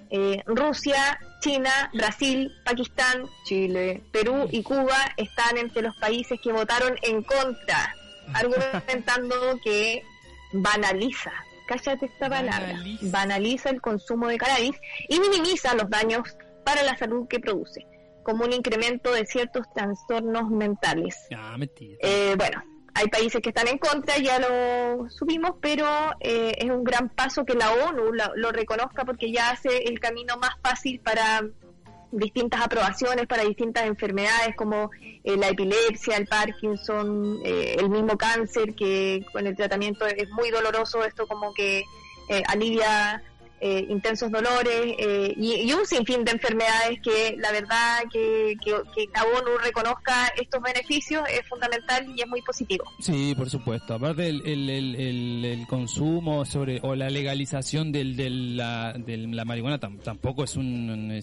[0.08, 6.96] Eh, Rusia, China, Brasil, Pakistán, Chile, Perú y Cuba están entre los países que votaron
[7.02, 7.92] en contra,
[8.34, 9.34] argumentando
[9.64, 10.04] que
[10.52, 11.32] banaliza
[11.66, 13.70] cállate esta palabra, banaliza.
[13.70, 14.76] el consumo de cannabis
[15.08, 17.86] y minimiza los daños para la salud que produce,
[18.22, 21.16] como un incremento de ciertos trastornos mentales.
[21.34, 21.56] Ah,
[22.00, 22.62] eh, bueno,
[22.96, 25.86] hay países que están en contra, ya lo subimos, pero
[26.20, 30.36] eh, es un gran paso que la ONU lo reconozca porque ya hace el camino
[30.38, 31.42] más fácil para
[32.10, 34.90] distintas aprobaciones para distintas enfermedades como
[35.24, 40.50] eh, la epilepsia, el Parkinson, eh, el mismo cáncer, que con el tratamiento es muy
[40.50, 41.84] doloroso, esto como que
[42.28, 43.22] eh, alivia
[43.60, 44.94] intensos dolores
[45.36, 50.62] y, un sinfín de enfermedades que la verdad que, que, que la ONU reconozca estos
[50.62, 52.84] beneficios es fundamental y es muy positivo.
[53.00, 53.94] Sí, por supuesto.
[53.94, 60.44] Aparte el, el, el, consumo sobre o la legalización del, del la, la marihuana tampoco
[60.44, 61.20] es un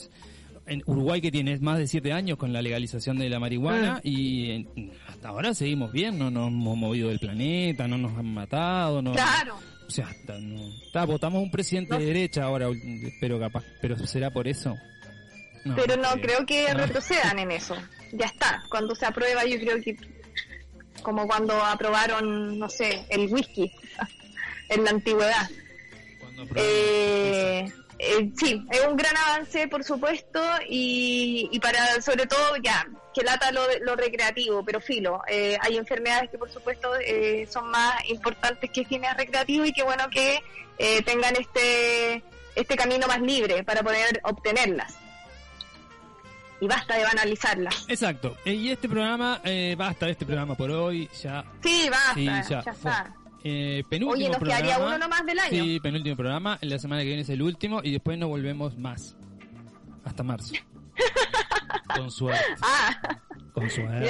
[0.66, 4.02] en Uruguay que tiene más de siete años con la legalización de la marihuana ah.
[4.04, 4.66] y
[5.08, 9.14] hasta ahora seguimos bien, no nos hemos movido del planeta, no nos han matado, no.
[9.14, 9.58] Claro.
[9.88, 12.70] O sea, votamos un presidente de derecha ahora,
[13.20, 14.76] pero capaz, pero será por eso.
[15.76, 17.76] pero no, creo que retrocedan en eso.
[18.12, 18.64] Ya está.
[18.70, 19.98] Cuando se aprueba, yo creo que
[21.02, 23.72] como cuando aprobaron, no sé, el whisky
[24.70, 25.50] en la antigüedad.
[26.56, 27.72] Eh,
[28.06, 33.52] eh, sí, es un gran avance, por supuesto, y, para, sobre todo, ya, que lata
[33.52, 38.70] lo, lo recreativo, pero filo, eh, hay enfermedades que, por supuesto, eh, son más importantes
[38.70, 40.44] que fines recreativos y que bueno que
[41.06, 42.22] tengan este,
[42.56, 44.96] este camino más libre para poder obtenerlas.
[46.60, 47.86] Y basta de banalizarlas.
[47.88, 48.36] Exacto.
[48.44, 49.42] Y este programa,
[49.78, 51.46] basta de este programa por hoy, ya.
[51.62, 53.23] Sí, basta, ya, está.
[53.44, 54.62] Eh, penúltimo Oye, nos programa.
[54.62, 55.64] quedaría uno nomás del año.
[55.64, 56.58] Sí, penúltimo programa.
[56.62, 59.18] La semana que viene es el último y después nos volvemos más.
[60.06, 60.54] Hasta marzo.
[61.96, 62.44] Con suerte.
[62.62, 63.20] Ah.
[63.54, 64.10] Con suerte.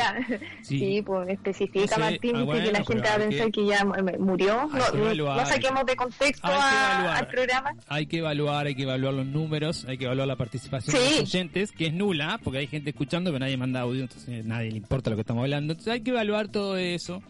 [0.62, 1.02] Sí.
[1.06, 3.86] pues especifica Martín ah, que la gente va a pensar que, ya
[4.20, 4.70] murió.
[4.94, 7.72] No, saquemos de contexto al programa.
[7.88, 11.20] Hay que evaluar, hay que evaluar los números, hay que evaluar la participación de los
[11.22, 14.78] oyentes, que es nula, porque hay gente escuchando, pero nadie manda audio, entonces nadie le
[14.78, 15.74] importa lo que estamos hablando.
[15.74, 17.22] Entonces hay que evaluar todo eso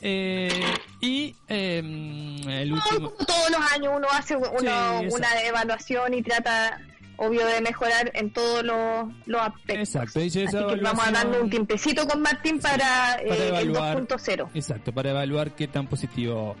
[0.00, 3.10] eh, y eh, el último...
[3.10, 6.80] todos los años uno hace una evaluación y trata,
[7.16, 9.88] obvio, de mejorar en todos los, aspectos.
[9.88, 10.20] Exacto.
[10.20, 14.48] Así que vamos a darle un tiempecito con Martín para, eh, el 2.0.
[14.54, 16.56] Exacto, para evaluar qué tan positivo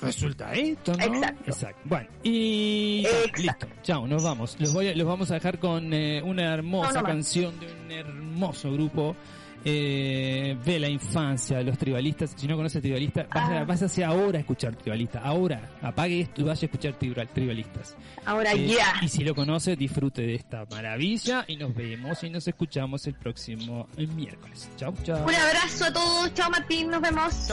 [0.00, 1.04] resulta esto, ¿no?
[1.46, 1.80] Exacto.
[1.84, 3.06] Bueno, y
[3.36, 3.66] listo.
[3.82, 4.56] Chao, nos vamos.
[4.58, 9.16] Los, voy los vamos a dejar con eh, una hermosa canción de un hermoso grupo
[9.64, 12.34] eh, ve la infancia de los tribalistas.
[12.36, 15.22] Si no conoces tribalistas, vas, a, hacer ahora a escuchar tribalistas.
[15.24, 17.96] Ahora, apague esto y vaya a escuchar tribalistas.
[18.24, 18.94] Ahora eh, ya.
[19.02, 23.14] Y si lo conoce, disfrute de esta maravilla y nos vemos y nos escuchamos el
[23.14, 24.68] próximo miércoles.
[24.76, 25.24] Chao, chao.
[25.24, 26.34] Un abrazo a todos.
[26.34, 26.90] Chao, Martín.
[26.90, 27.52] Nos vemos.